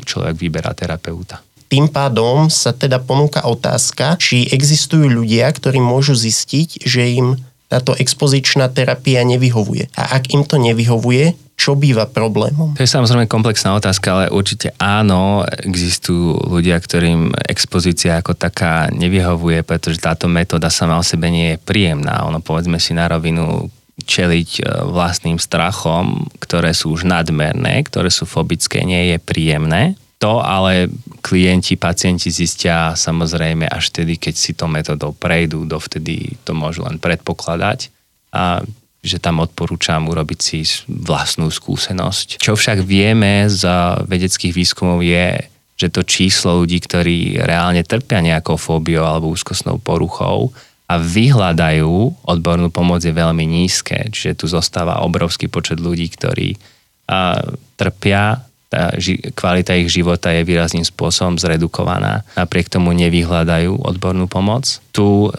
človek 0.07 0.39
vyberá 0.39 0.71
terapeuta. 0.71 1.43
Tým 1.67 1.91
pádom 1.91 2.47
sa 2.47 2.71
teda 2.71 3.03
ponúka 3.03 3.43
otázka, 3.43 4.15
či 4.17 4.47
existujú 4.49 5.11
ľudia, 5.11 5.51
ktorí 5.51 5.83
môžu 5.83 6.15
zistiť, 6.15 6.87
že 6.87 7.21
im 7.21 7.35
táto 7.65 7.97
expozičná 7.97 8.69
terapia 8.69 9.25
nevyhovuje. 9.25 9.89
A 9.97 10.21
ak 10.21 10.31
im 10.31 10.45
to 10.45 10.61
nevyhovuje, 10.61 11.33
čo 11.55 11.73
býva 11.73 12.05
problémom? 12.05 12.75
To 12.75 12.83
je 12.83 12.91
samozrejme 12.91 13.31
komplexná 13.31 13.73
otázka, 13.79 14.07
ale 14.11 14.25
určite 14.27 14.75
áno, 14.75 15.47
existujú 15.47 16.51
ľudia, 16.51 16.75
ktorým 16.77 17.31
expozícia 17.47 18.19
ako 18.19 18.35
taká 18.35 18.91
nevyhovuje, 18.91 19.63
pretože 19.63 20.03
táto 20.03 20.27
metóda 20.27 20.67
sama 20.67 20.99
o 20.99 21.03
sebe 21.03 21.31
nie 21.31 21.55
je 21.55 21.63
príjemná. 21.63 22.27
Ono 22.27 22.43
povedzme 22.43 22.75
si 22.77 22.91
na 22.91 23.07
rovinu 23.07 23.71
čeliť 23.95 24.49
e, 24.59 24.61
vlastným 24.91 25.39
strachom, 25.39 26.27
ktoré 26.43 26.75
sú 26.75 26.91
už 26.91 27.07
nadmerné, 27.07 27.79
ktoré 27.87 28.11
sú 28.11 28.27
fobické, 28.27 28.83
nie 28.83 29.15
je 29.15 29.17
príjemné. 29.23 29.95
To 30.23 30.39
ale 30.39 30.87
klienti, 31.19 31.75
pacienti 31.75 32.31
zistia 32.31 32.95
samozrejme 32.95 33.67
až 33.67 33.91
vtedy, 33.91 34.15
keď 34.15 34.35
si 34.35 34.51
to 34.55 34.65
metodou 34.71 35.11
prejdú, 35.11 35.67
dovtedy 35.67 36.39
to 36.47 36.55
môžu 36.55 36.87
len 36.87 36.97
predpokladať. 36.97 37.91
A 38.31 38.63
že 39.05 39.21
tam 39.21 39.37
odporúčam 39.37 40.01
urobiť 40.09 40.39
si 40.41 40.65
vlastnú 40.89 41.53
skúsenosť. 41.53 42.41
Čo 42.41 42.57
však 42.57 42.81
vieme 42.81 43.45
z 43.45 43.69
vedeckých 44.09 44.49
výskumov 44.57 45.05
je, 45.05 45.45
že 45.77 45.93
to 45.93 46.01
číslo 46.01 46.65
ľudí, 46.65 46.81
ktorí 46.81 47.37
reálne 47.37 47.85
trpia 47.85 48.25
nejakou 48.25 48.57
fóbiou 48.57 49.05
alebo 49.05 49.29
úzkostnou 49.29 49.77
poruchou 49.77 50.49
a 50.89 50.97
vyhľadajú 50.97 52.25
odbornú 52.25 52.73
pomoc 52.73 53.05
je 53.05 53.13
veľmi 53.13 53.45
nízke. 53.45 54.09
Čiže 54.09 54.41
tu 54.41 54.45
zostáva 54.49 55.05
obrovský 55.05 55.53
počet 55.53 55.77
ľudí, 55.77 56.09
ktorí 56.09 56.57
a, 57.05 57.37
trpia 57.77 58.41
tá 58.69 58.91
ži- 58.97 59.21
kvalita 59.33 59.77
ich 59.77 59.93
života 59.93 60.33
je 60.33 60.41
výrazným 60.41 60.83
spôsobom 60.83 61.37
zredukovaná. 61.37 62.25
Napriek 62.33 62.67
tomu 62.67 62.91
nevyhľadajú 62.97 63.85
odbornú 63.85 64.25
pomoc. 64.25 64.81
Tu 64.89 65.05
e, 65.05 65.29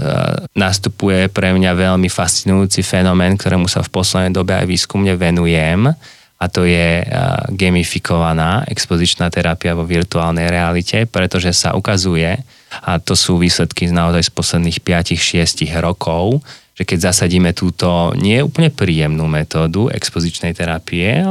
nastupuje 0.54 1.26
pre 1.28 1.50
mňa 1.52 1.72
veľmi 1.74 2.06
fascinujúci 2.06 2.86
fenomén, 2.86 3.34
ktorému 3.34 3.66
sa 3.66 3.82
v 3.82 3.92
poslednej 3.92 4.32
dobe 4.32 4.54
aj 4.54 4.66
výskumne 4.70 5.18
venujem 5.18 5.90
a 6.36 6.44
to 6.52 6.68
je 6.68 7.00
e, 7.00 7.04
gamifikovaná 7.56 8.68
expozičná 8.68 9.32
terapia 9.32 9.72
vo 9.72 9.88
virtuálnej 9.88 10.52
realite, 10.52 11.08
pretože 11.08 11.50
sa 11.56 11.72
ukazuje, 11.72 12.36
a 12.84 13.00
to 13.00 13.16
sú 13.16 13.40
výsledky 13.40 13.88
naozaj 13.88 14.28
z 14.28 14.32
posledných 14.36 14.78
5-6 14.84 15.64
rokov, 15.80 16.44
že 16.76 16.84
keď 16.84 17.08
zasadíme 17.08 17.56
túto 17.56 18.12
nie 18.20 18.44
úplne 18.44 18.68
príjemnú 18.68 19.24
metódu 19.24 19.88
expozičnej 19.88 20.52
terapie, 20.52 21.24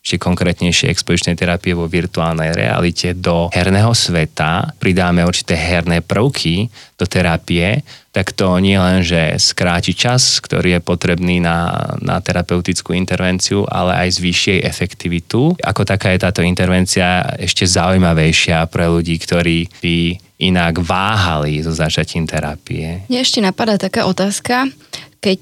ešte 0.00 0.16
konkrétnejšie 0.16 0.88
expozičnej 0.88 1.36
terapie 1.36 1.76
vo 1.76 1.84
virtuálnej 1.84 2.56
realite 2.56 3.12
do 3.12 3.52
herného 3.52 3.92
sveta, 3.92 4.72
pridáme 4.80 5.20
určité 5.28 5.52
herné 5.52 6.00
prvky 6.00 6.72
do 6.96 7.04
terapie, 7.04 7.84
tak 8.10 8.32
to 8.34 8.58
nie 8.58 8.74
len, 8.74 9.04
že 9.06 9.38
skráti 9.38 9.94
čas, 9.94 10.42
ktorý 10.42 10.80
je 10.80 10.80
potrebný 10.82 11.38
na, 11.38 11.94
na 12.02 12.18
terapeutickú 12.18 12.96
intervenciu, 12.96 13.68
ale 13.68 14.08
aj 14.08 14.18
zvýši 14.18 14.46
jej 14.56 14.60
efektivitu. 14.66 15.54
Ako 15.62 15.86
taká 15.86 16.10
je 16.16 16.24
táto 16.24 16.42
intervencia 16.42 17.22
ešte 17.38 17.68
zaujímavejšia 17.68 18.66
pre 18.66 18.90
ľudí, 18.90 19.14
ktorí 19.20 19.68
by 19.78 19.96
inak 20.40 20.80
váhali 20.80 21.60
so 21.60 21.70
začatím 21.70 22.24
terapie. 22.24 23.04
Mne 23.06 23.20
ešte 23.20 23.44
napadá 23.44 23.76
taká 23.76 24.08
otázka, 24.08 24.66
keď 25.20 25.40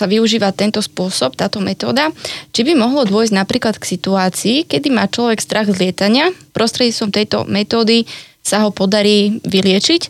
sa 0.00 0.08
využíva 0.08 0.56
tento 0.56 0.80
spôsob, 0.80 1.36
táto 1.36 1.60
metóda, 1.60 2.08
či 2.56 2.64
by 2.64 2.72
mohlo 2.72 3.04
dôjsť 3.04 3.36
napríklad 3.36 3.76
k 3.76 3.84
situácii, 4.00 4.56
kedy 4.64 4.88
má 4.88 5.04
človek 5.04 5.44
strach 5.44 5.68
z 5.68 5.76
lietania, 5.76 6.32
prostredníctvom 6.56 7.12
tejto 7.12 7.38
metódy 7.44 8.08
sa 8.40 8.64
ho 8.64 8.72
podarí 8.72 9.44
vyliečiť 9.44 10.02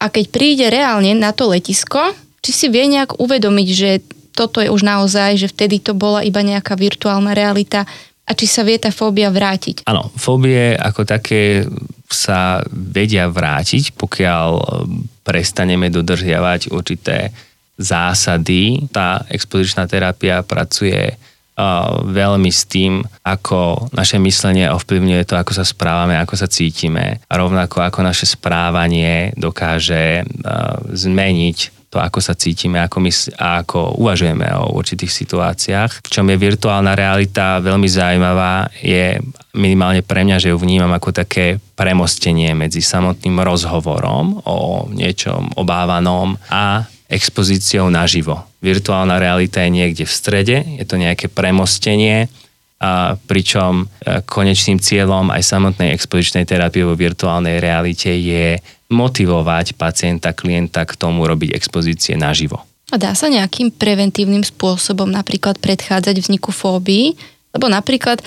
a 0.00 0.08
keď 0.08 0.24
príde 0.32 0.66
reálne 0.72 1.12
na 1.12 1.36
to 1.36 1.52
letisko, 1.52 2.16
či 2.40 2.50
si 2.56 2.66
vie 2.72 2.88
nejak 2.88 3.20
uvedomiť, 3.20 3.68
že 3.68 3.90
toto 4.32 4.64
je 4.64 4.72
už 4.72 4.82
naozaj, 4.82 5.38
že 5.38 5.52
vtedy 5.52 5.78
to 5.78 5.92
bola 5.94 6.24
iba 6.24 6.42
nejaká 6.42 6.74
virtuálna 6.74 7.36
realita 7.36 7.86
a 8.24 8.32
či 8.32 8.48
sa 8.48 8.64
vie 8.64 8.80
tá 8.80 8.88
fóbia 8.88 9.28
vrátiť. 9.28 9.84
Áno, 9.84 10.08
fóbie 10.16 10.74
ako 10.74 11.04
také 11.04 11.68
sa 12.08 12.64
vedia 12.68 13.28
vrátiť, 13.28 13.94
pokiaľ 13.94 14.50
prestaneme 15.24 15.88
dodržiavať 15.88 16.72
určité 16.72 17.32
zásady. 17.78 18.86
Tá 18.94 19.24
expozičná 19.30 19.86
terapia 19.90 20.42
pracuje 20.46 21.18
veľmi 22.02 22.50
s 22.50 22.66
tým, 22.66 22.98
ako 23.22 23.86
naše 23.94 24.18
myslenie 24.18 24.66
ovplyvňuje 24.74 25.22
to, 25.22 25.38
ako 25.38 25.54
sa 25.54 25.62
správame, 25.62 26.18
ako 26.18 26.34
sa 26.34 26.50
cítime 26.50 27.22
a 27.30 27.32
rovnako 27.38 27.78
ako 27.78 28.02
naše 28.02 28.26
správanie 28.26 29.30
dokáže 29.38 30.26
zmeniť 30.90 31.86
to, 31.94 32.02
ako 32.02 32.18
sa 32.18 32.34
cítime 32.34 32.82
ako 32.82 32.98
my, 32.98 33.10
a 33.38 33.62
ako 33.62 34.02
uvažujeme 34.02 34.50
o 34.58 34.74
určitých 34.74 35.14
situáciách. 35.14 36.02
V 36.02 36.10
čom 36.10 36.26
je 36.26 36.42
virtuálna 36.42 36.98
realita 36.98 37.62
veľmi 37.62 37.86
zaujímavá, 37.86 38.66
je 38.82 39.22
minimálne 39.54 40.02
pre 40.02 40.26
mňa, 40.26 40.42
že 40.42 40.50
ju 40.50 40.58
vnímam 40.58 40.90
ako 40.90 41.14
také 41.14 41.62
premostenie 41.78 42.50
medzi 42.58 42.82
samotným 42.82 43.38
rozhovorom 43.38 44.42
o 44.42 44.90
niečom 44.90 45.54
obávanom 45.54 46.34
a 46.50 46.82
expozíciou 47.14 47.86
naživo. 47.94 48.42
Virtuálna 48.58 49.22
realita 49.22 49.62
je 49.62 49.70
niekde 49.70 50.04
v 50.04 50.12
strede, 50.12 50.56
je 50.82 50.84
to 50.84 50.98
nejaké 50.98 51.30
premostenie 51.30 52.26
a 52.82 53.14
pričom 53.16 53.86
e, 53.86 54.20
konečným 54.26 54.82
cieľom 54.82 55.30
aj 55.30 55.46
samotnej 55.46 55.94
expozičnej 55.94 56.42
terapie 56.42 56.82
vo 56.82 56.98
virtuálnej 56.98 57.62
realite 57.62 58.10
je 58.10 58.58
motivovať 58.90 59.78
pacienta, 59.78 60.36
klienta 60.36 60.82
k 60.84 60.92
tomu 60.98 61.24
robiť 61.24 61.54
expozície 61.54 62.18
naživo. 62.18 62.60
A 62.92 63.00
dá 63.00 63.16
sa 63.16 63.32
nejakým 63.32 63.72
preventívnym 63.72 64.44
spôsobom 64.44 65.08
napríklad 65.08 65.56
predchádzať 65.62 66.14
vzniku 66.20 66.52
fóbii? 66.52 67.16
Lebo 67.56 67.70
napríklad 67.70 68.20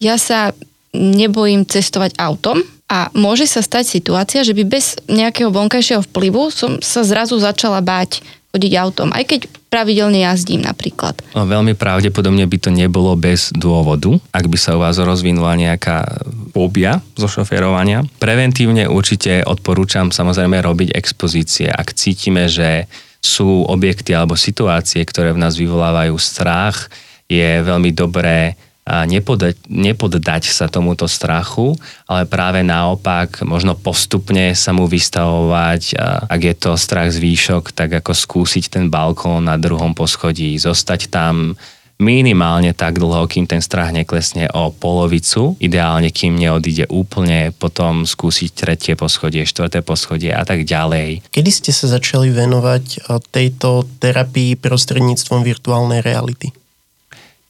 ja 0.00 0.16
sa 0.16 0.56
nebojím 0.94 1.66
cestovať 1.66 2.18
autom 2.18 2.62
a 2.90 3.06
môže 3.14 3.46
sa 3.46 3.62
stať 3.62 3.86
situácia, 3.86 4.42
že 4.42 4.50
by 4.50 4.66
bez 4.66 4.98
nejakého 5.06 5.54
vonkajšieho 5.54 6.02
vplyvu 6.10 6.50
som 6.50 6.82
sa 6.82 7.06
zrazu 7.06 7.38
začala 7.38 7.78
báť 7.78 8.18
chodiť 8.50 8.72
autom, 8.82 9.14
aj 9.14 9.24
keď 9.30 9.40
pravidelne 9.70 10.26
jazdím 10.26 10.66
napríklad. 10.66 11.14
No, 11.38 11.46
veľmi 11.46 11.78
pravdepodobne 11.78 12.42
by 12.50 12.58
to 12.58 12.74
nebolo 12.74 13.14
bez 13.14 13.54
dôvodu, 13.54 14.18
ak 14.34 14.50
by 14.50 14.58
sa 14.58 14.74
u 14.74 14.82
vás 14.82 14.98
rozvinula 14.98 15.54
nejaká 15.54 16.26
fóbia 16.50 16.98
zo 17.14 17.30
šoferovania. 17.30 18.02
Preventívne 18.18 18.90
určite 18.90 19.46
odporúčam 19.46 20.10
samozrejme 20.10 20.58
robiť 20.58 20.98
expozície. 20.98 21.70
Ak 21.70 21.94
cítime, 21.94 22.50
že 22.50 22.90
sú 23.22 23.62
objekty 23.70 24.18
alebo 24.18 24.34
situácie, 24.34 25.06
ktoré 25.06 25.30
v 25.30 25.46
nás 25.46 25.54
vyvolávajú 25.54 26.18
strach, 26.18 26.90
je 27.30 27.62
veľmi 27.62 27.94
dobré 27.94 28.58
nepoddať, 29.06 29.70
nepoddať 29.70 30.50
sa 30.50 30.66
tomuto 30.66 31.06
strachu, 31.06 31.78
ale 32.10 32.26
práve 32.26 32.66
naopak 32.66 33.46
možno 33.46 33.78
postupne 33.78 34.54
sa 34.58 34.74
mu 34.74 34.90
vystavovať, 34.90 35.94
ak 36.26 36.40
je 36.40 36.54
to 36.58 36.74
strach 36.74 37.14
z 37.14 37.22
výšok, 37.22 37.70
tak 37.70 38.02
ako 38.02 38.12
skúsiť 38.12 38.70
ten 38.70 38.84
balkón 38.90 39.46
na 39.46 39.54
druhom 39.60 39.94
poschodí, 39.94 40.58
zostať 40.58 41.10
tam 41.10 41.54
minimálne 42.00 42.72
tak 42.72 42.96
dlho, 42.96 43.28
kým 43.28 43.44
ten 43.44 43.60
strach 43.60 43.92
neklesne 43.92 44.48
o 44.56 44.72
polovicu, 44.72 45.60
ideálne 45.60 46.08
kým 46.08 46.32
neodíde 46.32 46.88
úplne, 46.88 47.52
potom 47.52 48.08
skúsiť 48.08 48.50
tretie 48.56 48.96
poschodie, 48.96 49.44
štvrté 49.44 49.84
poschodie 49.84 50.32
a 50.32 50.40
tak 50.48 50.64
ďalej. 50.64 51.28
Kedy 51.28 51.50
ste 51.52 51.76
sa 51.76 51.92
začali 51.92 52.32
venovať 52.32 53.04
tejto 53.28 53.84
terapii 54.00 54.56
prostredníctvom 54.56 55.44
virtuálnej 55.44 56.00
reality? 56.00 56.56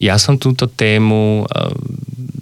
Ja 0.00 0.16
som 0.16 0.40
túto 0.40 0.64
tému 0.64 1.44
eh, 1.44 1.76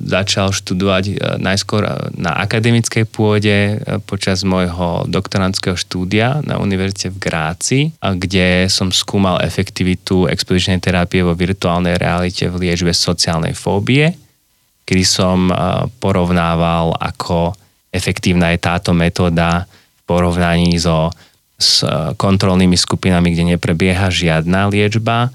začal 0.07 0.55
študovať 0.55 1.05
eh, 1.11 1.15
najskôr 1.43 1.83
eh, 1.83 1.91
na 2.15 2.39
akademickej 2.39 3.05
pôde 3.11 3.83
počas 4.07 4.47
môjho 4.47 5.11
doktorandského 5.11 5.75
štúdia 5.75 6.39
na 6.47 6.63
univerzite 6.63 7.11
v 7.11 7.19
Gráci, 7.19 7.79
kde 7.99 8.71
som 8.71 8.95
skúmal 8.95 9.43
efektivitu 9.43 10.31
expozičnej 10.31 10.79
terapie 10.79 11.27
vo 11.27 11.35
virtuálnej 11.35 11.99
realite 11.99 12.47
v 12.47 12.71
liečbe 12.71 12.95
sociálnej 12.95 13.59
fóbie, 13.59 14.15
kedy 14.87 15.05
som 15.05 15.53
porovnával, 16.01 16.97
ako 16.97 17.53
efektívna 17.93 18.57
je 18.57 18.65
táto 18.65 18.97
metóda 18.97 19.69
v 19.69 20.01
porovnaní 20.09 20.81
so 20.81 21.13
s 21.59 21.85
kontrolnými 22.17 22.79
skupinami, 22.79 23.35
kde 23.35 23.59
neprebieha 23.59 24.09
žiadna 24.09 24.73
liečba 24.73 25.29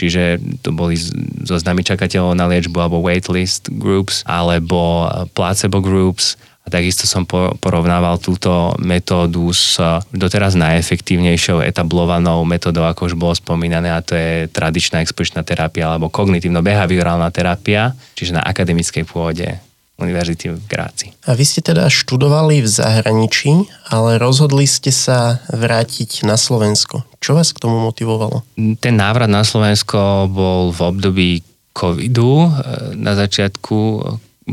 čiže 0.00 0.40
to 0.64 0.72
boli 0.72 0.96
zoznamy 1.44 1.84
čakateľov 1.84 2.32
na 2.32 2.48
liečbu 2.48 2.80
alebo 2.80 3.04
waitlist 3.04 3.68
groups 3.68 4.24
alebo 4.24 5.04
placebo 5.36 5.84
groups. 5.84 6.40
A 6.60 6.68
takisto 6.68 7.08
som 7.08 7.24
porovnával 7.56 8.20
túto 8.20 8.76
metódu 8.80 9.48
s 9.48 9.80
doteraz 10.12 10.56
najefektívnejšou 10.60 11.64
etablovanou 11.64 12.44
metódou, 12.44 12.84
ako 12.84 13.08
už 13.08 13.14
bolo 13.16 13.32
spomínané, 13.32 13.88
a 13.88 14.04
to 14.04 14.12
je 14.12 14.44
tradičná 14.52 15.00
expozičná 15.00 15.40
terapia 15.40 15.88
alebo 15.88 16.12
kognitívno-behaviorálna 16.12 17.32
terapia, 17.32 17.96
čiže 18.12 18.36
na 18.36 18.44
akademickej 18.44 19.08
pôde 19.08 19.56
univerzity 20.00 20.56
v 20.56 20.58
Gráci. 20.66 21.12
A 21.28 21.36
vy 21.36 21.44
ste 21.44 21.60
teda 21.60 21.86
študovali 21.92 22.64
v 22.64 22.68
zahraničí, 22.68 23.68
ale 23.92 24.16
rozhodli 24.16 24.64
ste 24.64 24.90
sa 24.90 25.44
vrátiť 25.52 26.24
na 26.24 26.40
Slovensko. 26.40 27.04
Čo 27.20 27.36
vás 27.36 27.52
k 27.52 27.62
tomu 27.62 27.78
motivovalo? 27.84 28.42
Ten 28.80 28.96
návrat 28.96 29.28
na 29.28 29.44
Slovensko 29.44 30.26
bol 30.32 30.72
v 30.72 30.80
období 30.80 31.30
covidu, 31.70 32.48
e, 32.48 32.50
na 32.98 33.14
začiatku 33.14 34.02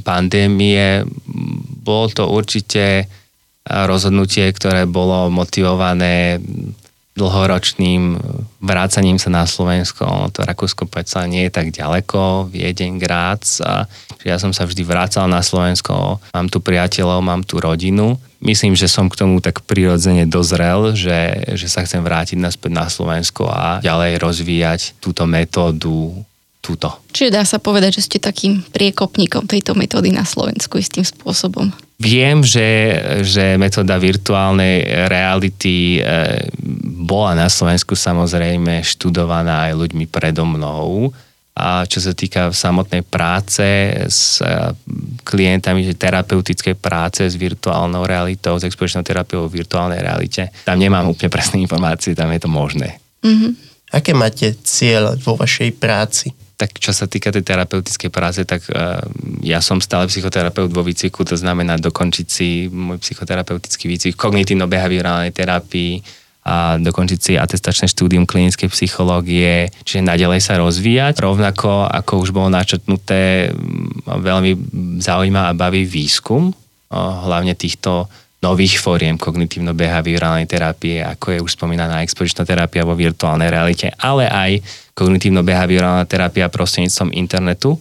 pandémie. 0.04 1.08
Bolo 1.82 2.12
to 2.14 2.30
určite 2.30 3.08
rozhodnutie, 3.68 4.48
ktoré 4.56 4.88
bolo 4.88 5.28
motivované 5.28 6.40
dlhoročným 7.18 8.22
vrácaním 8.62 9.18
sa 9.18 9.34
na 9.34 9.50
Slovensko. 9.50 10.30
To 10.30 10.40
Rakúsko 10.46 10.86
predsa 10.86 11.26
nie 11.26 11.50
je 11.50 11.52
tak 11.52 11.74
ďaleko, 11.74 12.54
Viedeň, 12.54 13.02
Grác. 13.02 13.58
A 13.66 13.90
ja 14.22 14.38
som 14.38 14.54
sa 14.54 14.70
vždy 14.70 14.86
vracal 14.86 15.26
na 15.26 15.42
Slovensko, 15.42 16.22
mám 16.22 16.48
tu 16.48 16.62
priateľov, 16.62 17.26
mám 17.26 17.42
tu 17.42 17.58
rodinu. 17.58 18.22
Myslím, 18.38 18.78
že 18.78 18.86
som 18.86 19.10
k 19.10 19.18
tomu 19.18 19.42
tak 19.42 19.66
prirodzene 19.66 20.30
dozrel, 20.30 20.94
že, 20.94 21.42
že 21.58 21.66
sa 21.66 21.82
chcem 21.82 22.06
vrátiť 22.06 22.38
naspäť 22.38 22.70
na 22.70 22.86
Slovensko 22.86 23.50
a 23.50 23.82
ďalej 23.82 24.22
rozvíjať 24.22 25.02
túto 25.02 25.26
metódu 25.26 26.22
túto. 26.68 26.92
Čiže 27.16 27.32
dá 27.32 27.48
sa 27.48 27.64
povedať, 27.64 28.04
že 28.04 28.12
ste 28.12 28.18
takým 28.20 28.60
priekopníkom 28.76 29.48
tejto 29.48 29.72
metódy 29.72 30.12
na 30.12 30.28
Slovensku 30.28 30.76
istým 30.76 31.08
spôsobom. 31.08 31.72
Viem, 31.98 32.44
že, 32.46 32.94
že 33.26 33.58
metóda 33.58 33.98
virtuálnej 33.98 35.08
reality 35.08 35.98
e, 35.98 36.02
bola 37.08 37.34
na 37.34 37.48
Slovensku 37.50 37.98
samozrejme 37.98 38.86
študovaná 38.86 39.72
aj 39.72 39.74
ľuďmi 39.82 40.06
predo 40.12 40.46
mnou. 40.46 41.10
A 41.58 41.90
čo 41.90 41.98
sa 41.98 42.14
týka 42.14 42.54
samotnej 42.54 43.02
práce 43.02 43.66
s 44.06 44.46
e, 44.46 44.78
klientami, 45.26 45.90
že 45.90 45.98
terapeutickej 45.98 46.78
práce 46.78 47.26
s 47.26 47.34
virtuálnou 47.34 48.06
realitou, 48.06 48.62
s 48.62 48.68
expozičnou 48.70 49.02
terapiou 49.02 49.50
v 49.50 49.66
virtuálnej 49.66 49.98
realite, 49.98 50.54
tam 50.70 50.78
nemám 50.78 51.10
úplne 51.10 51.34
presné 51.34 51.58
informácie, 51.66 52.14
tam 52.14 52.30
je 52.30 52.46
to 52.46 52.50
možné. 52.52 53.02
Mm-hmm. 53.26 53.52
Aké 53.98 54.14
máte 54.14 54.54
cieľ 54.62 55.18
vo 55.18 55.34
vašej 55.34 55.74
práci? 55.82 56.30
Tak 56.58 56.82
čo 56.82 56.90
sa 56.90 57.06
týka 57.06 57.30
tej 57.30 57.46
terapeutickej 57.46 58.10
práce, 58.10 58.42
tak 58.42 58.66
uh, 58.74 58.98
ja 59.46 59.62
som 59.62 59.78
stále 59.78 60.10
psychoterapeut 60.10 60.74
vo 60.74 60.82
výcviku, 60.82 61.22
to 61.22 61.38
znamená 61.38 61.78
dokončiť 61.78 62.28
si 62.28 62.66
môj 62.68 62.98
psychoterapeutický 62.98 63.86
výcvik 63.86 64.18
kognitívno-behaviorálnej 64.18 65.30
terapii 65.32 66.02
a 66.48 66.80
dokončiť 66.80 67.20
si 67.20 67.34
atestačné 67.36 67.92
štúdium 67.92 68.24
klinickej 68.24 68.72
psychológie, 68.72 69.70
čiže 69.84 70.02
nadalej 70.02 70.40
sa 70.40 70.58
rozvíjať. 70.58 71.20
Rovnako, 71.20 71.92
ako 71.92 72.24
už 72.24 72.32
bolo 72.32 72.48
načetnuté, 72.48 73.52
veľmi 74.08 74.52
zaujíma 75.04 75.52
a 75.52 75.58
baví 75.58 75.84
výskum, 75.84 76.56
hlavne 76.90 77.52
týchto 77.52 78.08
nových 78.48 78.80
fóriem 78.80 79.20
kognitívno-behaviorálnej 79.20 80.48
terapie, 80.48 81.04
ako 81.04 81.36
je 81.36 81.40
už 81.44 81.60
spomínaná 81.60 82.00
expozičná 82.08 82.48
terapia 82.48 82.88
vo 82.88 82.96
virtuálnej 82.96 83.52
realite, 83.52 83.92
ale 84.00 84.32
aj 84.32 84.64
kognitívno-behaviorálna 84.96 86.08
terapia 86.08 86.48
prostredníctvom 86.48 87.12
internetu, 87.12 87.76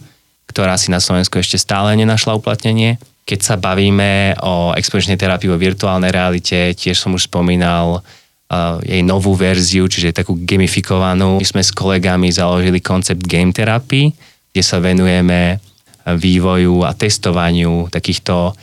ktorá 0.51 0.75
si 0.75 0.91
na 0.91 0.99
Slovensku 0.99 1.39
ešte 1.39 1.55
stále 1.55 1.95
nenašla 1.95 2.35
uplatnenie. 2.35 2.99
Keď 3.27 3.39
sa 3.43 3.55
bavíme 3.55 4.35
o 4.43 4.71
expozičnej 4.75 5.19
terapii 5.19 5.51
vo 5.51 5.59
virtuálnej 5.59 6.11
realite, 6.11 6.75
tiež 6.75 6.95
som 6.95 7.15
už 7.15 7.27
spomínal 7.27 7.99
uh, 7.99 8.79
jej 8.83 9.03
novú 9.03 9.35
verziu, 9.35 9.87
čiže 9.87 10.15
takú 10.15 10.35
gamifikovanú. 10.47 11.39
My 11.39 11.47
sme 11.47 11.63
s 11.63 11.75
kolegami 11.75 12.31
založili 12.31 12.79
koncept 12.79 13.23
game 13.23 13.51
terapii, 13.51 14.11
kde 14.51 14.63
sa 14.63 14.79
venujeme 14.79 15.59
vývoju 16.07 16.87
a 16.87 16.95
testovaniu 16.95 17.91
takýchto 17.91 18.55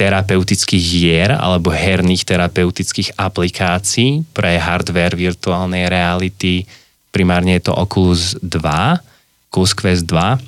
terapeutických 0.00 0.80
hier 0.80 1.28
alebo 1.36 1.68
herných 1.68 2.24
terapeutických 2.24 3.20
aplikácií 3.20 4.24
pre 4.32 4.56
hardware 4.56 5.12
virtuálnej 5.12 5.92
reality, 5.92 6.64
primárne 7.12 7.60
je 7.60 7.68
to 7.68 7.76
Oculus 7.76 8.40
2, 8.40 9.52
Oculus 9.52 9.72
Quest 9.76 10.08
2. 10.08 10.40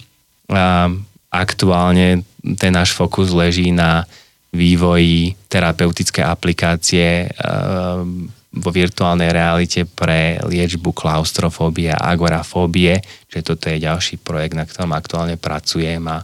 A 0.56 0.88
aktuálne 1.28 2.24
ten 2.56 2.72
náš 2.72 2.96
fokus 2.96 3.28
leží 3.28 3.68
na 3.76 4.08
vývoji 4.52 5.36
terapeutické 5.52 6.24
aplikácie 6.24 7.28
vo 8.52 8.68
virtuálnej 8.68 9.32
realite 9.32 9.88
pre 9.88 10.36
liečbu 10.44 10.92
klaustrofóbie 10.92 11.88
a 11.88 12.12
agorafóbie, 12.12 13.00
čiže 13.32 13.48
toto 13.48 13.72
je 13.72 13.80
ďalší 13.80 14.20
projekt, 14.20 14.52
na 14.52 14.68
ktorom 14.68 14.92
aktuálne 14.92 15.40
pracujem 15.40 16.04
a 16.04 16.20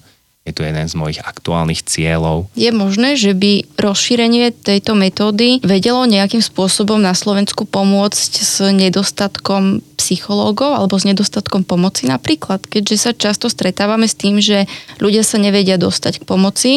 je 0.48 0.56
to 0.56 0.64
jeden 0.64 0.88
z 0.88 0.94
mojich 0.96 1.20
aktuálnych 1.20 1.84
cieľov. 1.84 2.48
Je 2.56 2.72
možné, 2.72 3.20
že 3.20 3.36
by 3.36 3.76
rozšírenie 3.76 4.56
tejto 4.56 4.96
metódy 4.96 5.60
vedelo 5.60 6.08
nejakým 6.08 6.40
spôsobom 6.40 6.96
na 6.96 7.12
Slovensku 7.12 7.68
pomôcť 7.68 8.32
s 8.40 8.64
nedostatkom 8.64 9.84
psychológov 10.00 10.72
alebo 10.72 10.96
s 10.96 11.04
nedostatkom 11.04 11.68
pomoci 11.68 12.08
napríklad, 12.08 12.64
keďže 12.64 12.96
sa 12.96 13.10
často 13.12 13.52
stretávame 13.52 14.08
s 14.08 14.16
tým, 14.16 14.40
že 14.40 14.64
ľudia 15.02 15.20
sa 15.26 15.36
nevedia 15.36 15.76
dostať 15.76 16.24
k 16.24 16.28
pomoci 16.28 16.72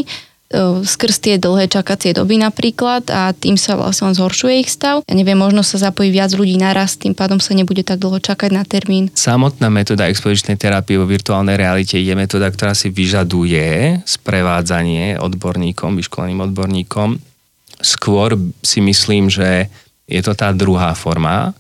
skrz 0.84 1.16
tie 1.24 1.36
dlhé 1.40 1.72
čakacie 1.72 2.12
doby 2.12 2.36
napríklad 2.38 3.08
a 3.08 3.32
tým 3.32 3.56
sa 3.56 3.80
vlastne 3.80 4.12
zhoršuje 4.12 4.56
ich 4.62 4.70
stav. 4.70 5.02
Ja 5.08 5.16
neviem, 5.16 5.40
možno 5.40 5.64
sa 5.64 5.80
zapojí 5.80 6.12
viac 6.12 6.36
ľudí 6.36 6.60
naraz, 6.60 7.00
tým 7.00 7.16
pádom 7.16 7.40
sa 7.40 7.56
nebude 7.56 7.88
tak 7.88 8.04
dlho 8.04 8.20
čakať 8.20 8.52
na 8.52 8.68
termín. 8.68 9.08
Samotná 9.16 9.72
metóda 9.72 10.12
expozičnej 10.12 10.60
terapie 10.60 11.00
vo 11.00 11.08
virtuálnej 11.08 11.56
realite 11.56 11.96
je 11.96 12.14
metóda, 12.14 12.52
ktorá 12.52 12.76
si 12.76 12.92
vyžaduje 12.92 14.00
sprevádzanie 14.04 15.18
odborníkom, 15.18 15.96
vyškoleným 15.96 16.52
odborníkom. 16.52 17.16
Skôr 17.82 18.36
si 18.62 18.84
myslím, 18.84 19.32
že 19.32 19.72
je 20.06 20.22
to 20.22 20.36
tá 20.36 20.52
druhá 20.52 20.92
forma, 20.94 21.56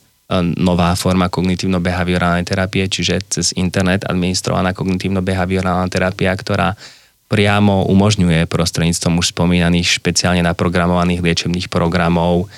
nová 0.60 0.96
forma 0.96 1.28
kognitívno-behaviorálnej 1.28 2.48
terapie, 2.48 2.88
čiže 2.88 3.16
cez 3.28 3.48
internet 3.60 4.08
administrovaná 4.08 4.72
kognitívno-behaviorálna 4.72 5.92
terapia, 5.92 6.32
ktorá 6.32 6.76
priamo 7.32 7.88
umožňuje 7.88 8.44
prostredníctvom 8.52 9.24
už 9.24 9.32
spomínaných 9.32 9.88
špeciálne 9.88 10.44
naprogramovaných 10.44 11.24
liečebných 11.24 11.72
programov 11.72 12.52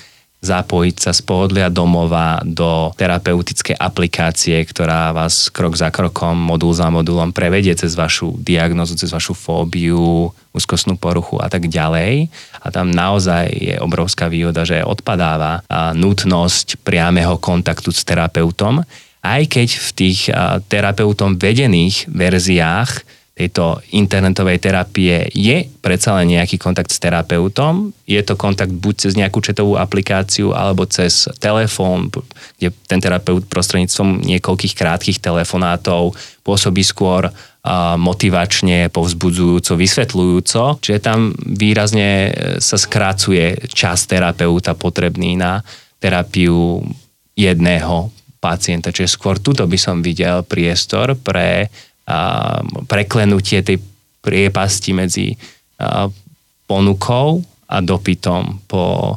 zapojiť 0.44 0.96
sa 1.00 1.16
z 1.16 1.24
pohodlia 1.24 1.72
domova 1.72 2.42
do 2.44 2.92
terapeutickej 3.00 3.80
aplikácie, 3.80 4.60
ktorá 4.60 5.16
vás 5.16 5.48
krok 5.48 5.72
za 5.72 5.88
krokom, 5.88 6.36
modul 6.36 6.76
za 6.76 6.92
modulom 6.92 7.32
prevedie 7.32 7.72
cez 7.72 7.96
vašu 7.96 8.36
diagnozu, 8.36 8.92
cez 8.92 9.08
vašu 9.08 9.32
fóbiu, 9.32 10.28
úzkostnú 10.52 11.00
poruchu 11.00 11.40
a 11.40 11.48
tak 11.48 11.72
ďalej. 11.72 12.28
A 12.60 12.66
tam 12.68 12.92
naozaj 12.92 13.56
je 13.56 13.74
obrovská 13.80 14.28
výhoda, 14.28 14.68
že 14.68 14.84
odpadáva 14.84 15.64
nutnosť 15.96 16.84
priameho 16.84 17.40
kontaktu 17.40 17.88
s 17.88 18.04
terapeutom, 18.04 18.84
aj 19.24 19.42
keď 19.48 19.68
v 19.80 19.88
tých 19.96 20.28
terapeutom 20.68 21.40
vedených 21.40 22.04
verziách 22.12 23.23
tejto 23.34 23.82
internetovej 23.90 24.62
terapie 24.62 25.26
je 25.34 25.66
predsa 25.82 26.14
len 26.22 26.38
nejaký 26.38 26.54
kontakt 26.54 26.94
s 26.94 27.02
terapeutom. 27.02 27.90
Je 28.06 28.22
to 28.22 28.38
kontakt 28.38 28.70
buď 28.70 28.94
cez 28.94 29.12
nejakú 29.18 29.42
četovú 29.42 29.74
aplikáciu 29.74 30.54
alebo 30.54 30.86
cez 30.86 31.26
telefón, 31.42 32.14
kde 32.62 32.70
ten 32.86 33.02
terapeut 33.02 33.42
prostredníctvom 33.50 34.22
niekoľkých 34.22 34.74
krátkých 34.78 35.18
telefonátov 35.18 36.14
pôsobí 36.46 36.86
skôr 36.86 37.26
motivačne, 37.96 38.92
povzbudzujúco, 38.92 39.72
vysvetľujúco. 39.72 40.84
Čiže 40.84 41.00
tam 41.00 41.32
výrazne 41.32 42.28
e, 42.28 42.30
sa 42.60 42.76
skrácuje 42.76 43.72
čas 43.72 44.04
terapeuta 44.04 44.76
potrebný 44.76 45.40
na 45.40 45.64
terapiu 45.96 46.84
jedného 47.32 48.12
pacienta. 48.36 48.92
Čiže 48.92 49.16
skôr 49.16 49.40
tuto 49.40 49.64
by 49.64 49.80
som 49.80 50.04
videl 50.04 50.44
priestor 50.44 51.16
pre 51.16 51.72
preklenutie 52.88 53.64
tej 53.64 53.80
priepasti 54.24 54.92
medzi 54.92 55.36
ponukou 56.64 57.44
a 57.68 57.76
dopytom 57.80 58.64
po, 58.68 59.16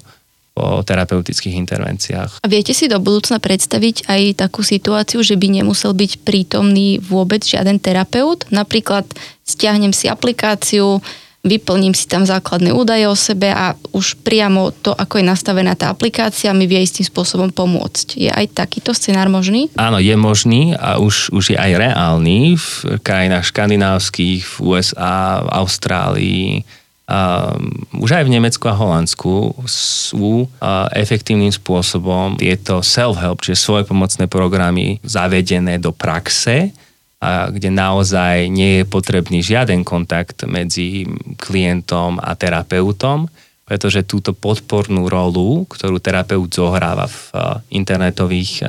po 0.52 0.84
terapeutických 0.84 1.56
intervenciách. 1.68 2.32
A 2.44 2.48
viete 2.48 2.72
si 2.72 2.92
do 2.92 3.00
budúcna 3.00 3.40
predstaviť 3.40 4.08
aj 4.08 4.22
takú 4.40 4.64
situáciu, 4.64 5.24
že 5.24 5.36
by 5.40 5.62
nemusel 5.62 5.92
byť 5.96 6.24
prítomný 6.24 7.00
vôbec 7.04 7.44
žiaden 7.44 7.80
terapeut? 7.80 8.48
Napríklad 8.52 9.08
stiahnem 9.44 9.92
si 9.96 10.12
aplikáciu, 10.12 11.00
vyplním 11.46 11.94
si 11.94 12.10
tam 12.10 12.26
základné 12.26 12.74
údaje 12.74 13.06
o 13.08 13.16
sebe 13.16 13.50
a 13.54 13.78
už 13.94 14.20
priamo 14.26 14.74
to, 14.84 14.92
ako 14.92 15.22
je 15.22 15.26
nastavená 15.26 15.78
tá 15.78 15.94
aplikácia, 15.94 16.56
mi 16.56 16.66
vie 16.66 16.82
istým 16.82 17.08
spôsobom 17.08 17.54
pomôcť. 17.54 18.18
Je 18.18 18.30
aj 18.30 18.58
takýto 18.58 18.92
scenár 18.92 19.32
možný? 19.32 19.72
Áno, 19.80 20.02
je 20.02 20.16
možný 20.18 20.76
a 20.76 21.00
už, 21.00 21.32
už 21.32 21.56
je 21.56 21.58
aj 21.58 21.72
reálny 21.78 22.60
v 22.60 22.70
krajinách 23.00 23.48
škandinávskych, 23.54 24.44
v 24.44 24.56
USA, 24.64 25.46
v 25.46 25.50
Austrálii, 25.54 26.50
Um, 27.08 27.88
už 28.04 28.20
aj 28.20 28.28
v 28.28 28.36
Nemecku 28.36 28.68
a 28.68 28.76
Holandsku 28.76 29.56
sú 29.64 30.44
uh, 30.44 30.92
efektívnym 30.92 31.56
spôsobom 31.56 32.36
tieto 32.36 32.84
self-help, 32.84 33.40
čiže 33.40 33.64
svoje 33.64 33.88
pomocné 33.88 34.28
programy 34.28 35.00
zavedené 35.08 35.80
do 35.80 35.96
praxe 35.96 36.76
a 37.18 37.50
kde 37.50 37.74
naozaj 37.74 38.46
nie 38.50 38.82
je 38.82 38.84
potrebný 38.86 39.42
žiaden 39.42 39.82
kontakt 39.82 40.46
medzi 40.46 41.10
klientom 41.42 42.22
a 42.22 42.38
terapeutom, 42.38 43.26
pretože 43.66 44.06
túto 44.06 44.38
podpornú 44.38 45.10
rolu, 45.10 45.66
ktorú 45.66 45.98
terapeut 45.98 46.54
zohráva 46.54 47.10
v 47.10 47.20
internetových 47.74 48.64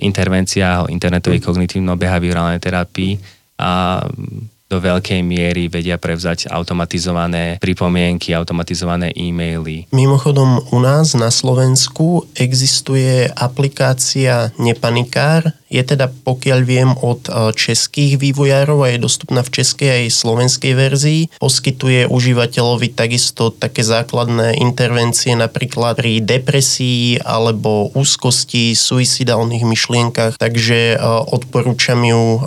intervenciách, 0.00 0.88
internetovej 0.88 1.44
kognitívno-behaviorálnej 1.44 2.60
terapii 2.60 3.20
a 3.60 4.00
do 4.70 4.78
veľkej 4.78 5.26
miery 5.26 5.66
vedia 5.66 5.98
prevzať 5.98 6.46
automatizované 6.46 7.58
pripomienky, 7.58 8.30
automatizované 8.30 9.10
e-maily. 9.18 9.90
Mimochodom 9.90 10.62
u 10.70 10.78
nás 10.78 11.18
na 11.18 11.34
Slovensku 11.34 12.30
existuje 12.38 13.26
aplikácia 13.34 14.54
Nepanikár, 14.62 15.58
je 15.70 15.82
teda 15.86 16.10
pokiaľ 16.10 16.60
viem 16.66 16.90
od 16.98 17.30
e, 17.30 17.54
českých 17.54 18.18
vývojárov 18.18 18.82
a 18.82 18.92
je 18.92 18.98
dostupná 18.98 19.46
v 19.46 19.62
českej 19.62 19.88
aj 20.02 20.04
slovenskej 20.10 20.72
verzii. 20.74 21.20
Poskytuje 21.38 22.10
užívateľovi 22.10 22.90
takisto 22.90 23.54
také 23.54 23.86
základné 23.86 24.58
intervencie 24.58 25.38
napríklad 25.38 26.02
pri 26.02 26.18
depresii 26.18 27.22
alebo 27.22 27.94
úzkosti, 27.94 28.74
suicidálnych 28.74 29.62
myšlienkach, 29.62 30.34
takže 30.36 30.94
e, 30.94 30.96
odporúčam 31.30 32.02
ju 32.02 32.36
e, 32.36 32.40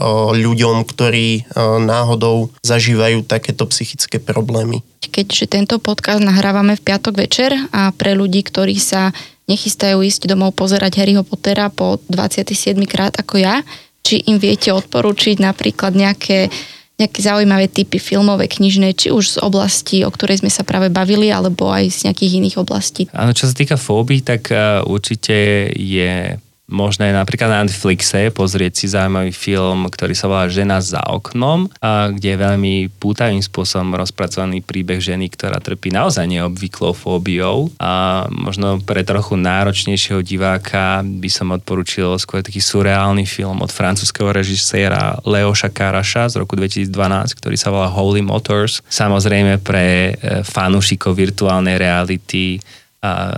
ľuďom, 0.43 0.83
ktorí 0.83 1.55
náhodou 1.63 2.51
zažívajú 2.65 3.23
takéto 3.23 3.63
psychické 3.71 4.19
problémy. 4.19 4.83
Keďže 5.13 5.45
tento 5.45 5.75
podcast 5.77 6.23
nahrávame 6.23 6.73
v 6.73 6.85
piatok 6.85 7.13
večer 7.27 7.53
a 7.69 7.93
pre 7.93 8.17
ľudí, 8.17 8.41
ktorí 8.41 8.75
sa 8.81 9.13
nechystajú 9.47 9.99
ísť 10.03 10.29
domov 10.29 10.55
pozerať 10.55 11.03
Harryho 11.03 11.23
Pottera 11.27 11.67
po 11.67 11.99
27 12.07 12.77
krát 12.87 13.15
ako 13.19 13.41
ja, 13.41 13.61
či 14.03 14.23
im 14.27 14.39
viete 14.39 14.71
odporúčiť 14.71 15.39
napríklad 15.39 15.95
nejaké 15.95 16.51
nejaké 16.93 17.25
zaujímavé 17.25 17.65
typy 17.73 17.97
filmové, 17.97 18.45
knižné, 18.45 18.93
či 18.93 19.09
už 19.09 19.25
z 19.25 19.37
oblasti, 19.41 20.05
o 20.05 20.13
ktorej 20.13 20.45
sme 20.45 20.51
sa 20.53 20.61
práve 20.61 20.93
bavili, 20.93 21.33
alebo 21.33 21.73
aj 21.73 21.89
z 21.89 21.99
nejakých 22.05 22.37
iných 22.37 22.55
oblastí. 22.61 23.09
Áno, 23.17 23.33
čo 23.33 23.49
sa 23.49 23.57
týka 23.57 23.81
fóbií, 23.81 24.21
tak 24.21 24.53
uh, 24.53 24.85
určite 24.85 25.67
je 25.73 26.37
možné 26.73 27.13
napríklad 27.13 27.53
na 27.53 27.61
Netflixe 27.61 28.33
pozrieť 28.33 28.73
si 28.81 28.85
zaujímavý 28.89 29.29
film, 29.29 29.85
ktorý 29.85 30.17
sa 30.17 30.25
volá 30.25 30.49
Žena 30.49 30.81
za 30.81 30.99
oknom, 31.05 31.69
a 31.77 32.09
kde 32.09 32.33
je 32.33 32.43
veľmi 32.43 32.73
pútavým 32.97 33.39
spôsobom 33.45 33.93
rozpracovaný 33.93 34.65
príbeh 34.65 34.97
ženy, 34.97 35.29
ktorá 35.29 35.61
trpí 35.61 35.93
naozaj 35.93 36.25
neobvyklou 36.25 36.97
fóbiou 36.97 37.69
a 37.77 38.25
možno 38.33 38.81
pre 38.81 39.05
trochu 39.05 39.37
náročnejšieho 39.37 40.25
diváka 40.25 41.05
by 41.05 41.29
som 41.29 41.53
odporučil 41.53 42.17
skôr 42.17 42.41
taký 42.41 42.59
surreálny 42.59 43.29
film 43.29 43.61
od 43.61 43.69
francúzského 43.69 44.33
režiséra 44.33 45.21
Leoša 45.21 45.69
Karaša 45.69 46.33
z 46.33 46.41
roku 46.41 46.57
2012, 46.57 46.89
ktorý 47.37 47.55
sa 47.55 47.69
volá 47.69 47.87
Holy 47.93 48.25
Motors. 48.25 48.81
Samozrejme 48.89 49.61
pre 49.61 50.17
e, 50.17 50.41
fanúšikov 50.41 51.13
virtuálnej 51.13 51.77
reality 51.77 52.57
a 53.03 53.35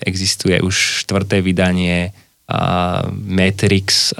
existuje 0.00 0.56
už 0.64 1.04
štvrté 1.04 1.44
vydanie 1.44 2.16
Matrix 3.26 4.14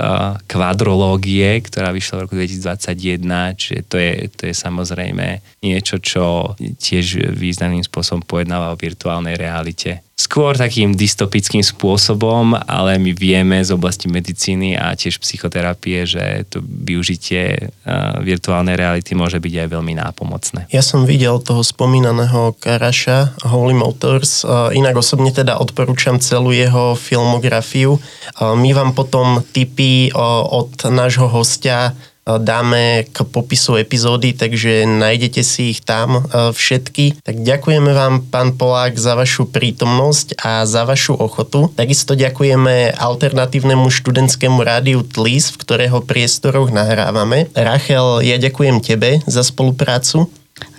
kvadrológie, 0.51 1.63
ktorá 1.63 1.95
vyšla 1.95 2.15
v 2.19 2.23
roku 2.27 2.35
2021, 2.35 3.23
čiže 3.55 3.81
to 3.87 3.97
je, 4.03 4.13
to 4.35 4.43
je 4.51 4.55
samozrejme 4.55 5.43
niečo, 5.63 6.03
čo 6.03 6.55
tiež 6.59 7.31
významným 7.39 7.87
spôsobom 7.87 8.27
pojednáva 8.27 8.75
o 8.75 8.81
virtuálnej 8.81 9.39
realite 9.39 10.06
skôr 10.27 10.59
takým 10.59 10.99
dystopickým 10.99 11.63
spôsobom, 11.63 12.59
ale 12.67 12.99
my 12.99 13.15
vieme 13.15 13.63
z 13.63 13.71
oblasti 13.71 14.11
medicíny 14.11 14.75
a 14.75 14.91
tiež 14.99 15.23
psychoterapie, 15.23 16.03
že 16.03 16.43
to 16.51 16.59
využitie 16.59 17.71
uh, 17.71 18.19
virtuálnej 18.27 18.75
reality 18.75 19.15
môže 19.15 19.39
byť 19.39 19.55
aj 19.63 19.69
veľmi 19.71 19.95
nápomocné. 19.95 20.67
Ja 20.75 20.83
som 20.83 21.07
videl 21.07 21.39
toho 21.39 21.63
spomínaného 21.63 22.59
Karaša, 22.59 23.39
Holy 23.47 23.79
Motors, 23.79 24.43
uh, 24.43 24.75
inak 24.75 24.99
osobne 24.99 25.31
teda 25.31 25.63
odporúčam 25.63 26.19
celú 26.19 26.51
jeho 26.51 26.99
filmografiu. 26.99 28.03
Uh, 28.37 28.59
my 28.59 28.75
vám 28.75 28.91
potom 28.99 29.47
tipy 29.55 30.11
od 30.17 30.75
nášho 30.91 31.31
hostia 31.31 31.95
dáme 32.27 33.07
k 33.07 33.23
popisu 33.23 33.79
epizódy, 33.79 34.35
takže 34.35 34.83
nájdete 34.83 35.47
si 35.47 35.71
ich 35.71 35.81
tam 35.87 36.19
e, 36.19 36.51
všetky. 36.51 37.23
Tak 37.23 37.47
ďakujeme 37.47 37.95
vám, 37.95 38.27
pán 38.27 38.59
Polák, 38.59 38.99
za 38.99 39.15
vašu 39.15 39.47
prítomnosť 39.47 40.43
a 40.43 40.67
za 40.67 40.83
vašu 40.83 41.15
ochotu. 41.15 41.71
Takisto 41.79 42.19
ďakujeme 42.19 42.99
alternatívnemu 42.99 43.87
študentskému 43.87 44.59
rádiu 44.67 45.07
TLIS, 45.07 45.55
v 45.55 45.61
ktorého 45.63 46.03
priestoroch 46.03 46.75
nahrávame. 46.75 47.47
Rachel, 47.55 48.27
ja 48.27 48.43
ďakujem 48.43 48.83
tebe 48.83 49.23
za 49.31 49.47
spoluprácu. 49.47 50.27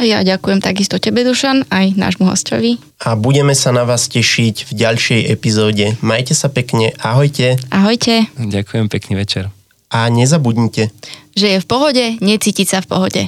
A 0.02 0.10
ja 0.10 0.26
ďakujem 0.26 0.58
takisto 0.58 0.98
tebe, 0.98 1.22
Dušan, 1.22 1.70
aj 1.70 1.94
nášmu 1.94 2.26
hostovi. 2.26 2.82
A 2.98 3.14
budeme 3.14 3.54
sa 3.54 3.70
na 3.70 3.86
vás 3.86 4.10
tešiť 4.10 4.68
v 4.68 4.72
ďalšej 4.74 5.22
epizóde. 5.30 5.94
Majte 6.02 6.34
sa 6.34 6.50
pekne, 6.50 6.98
ahojte. 6.98 7.62
Ahojte. 7.70 8.26
Ďakujem, 8.42 8.90
pekný 8.90 9.22
večer. 9.22 9.57
A 9.88 10.12
nezabudnite, 10.12 10.92
že 11.32 11.48
je 11.48 11.64
v 11.64 11.70
pohode 11.70 12.04
necítiť 12.20 12.68
sa 12.68 12.80
v 12.84 12.90
pohode. 12.92 13.22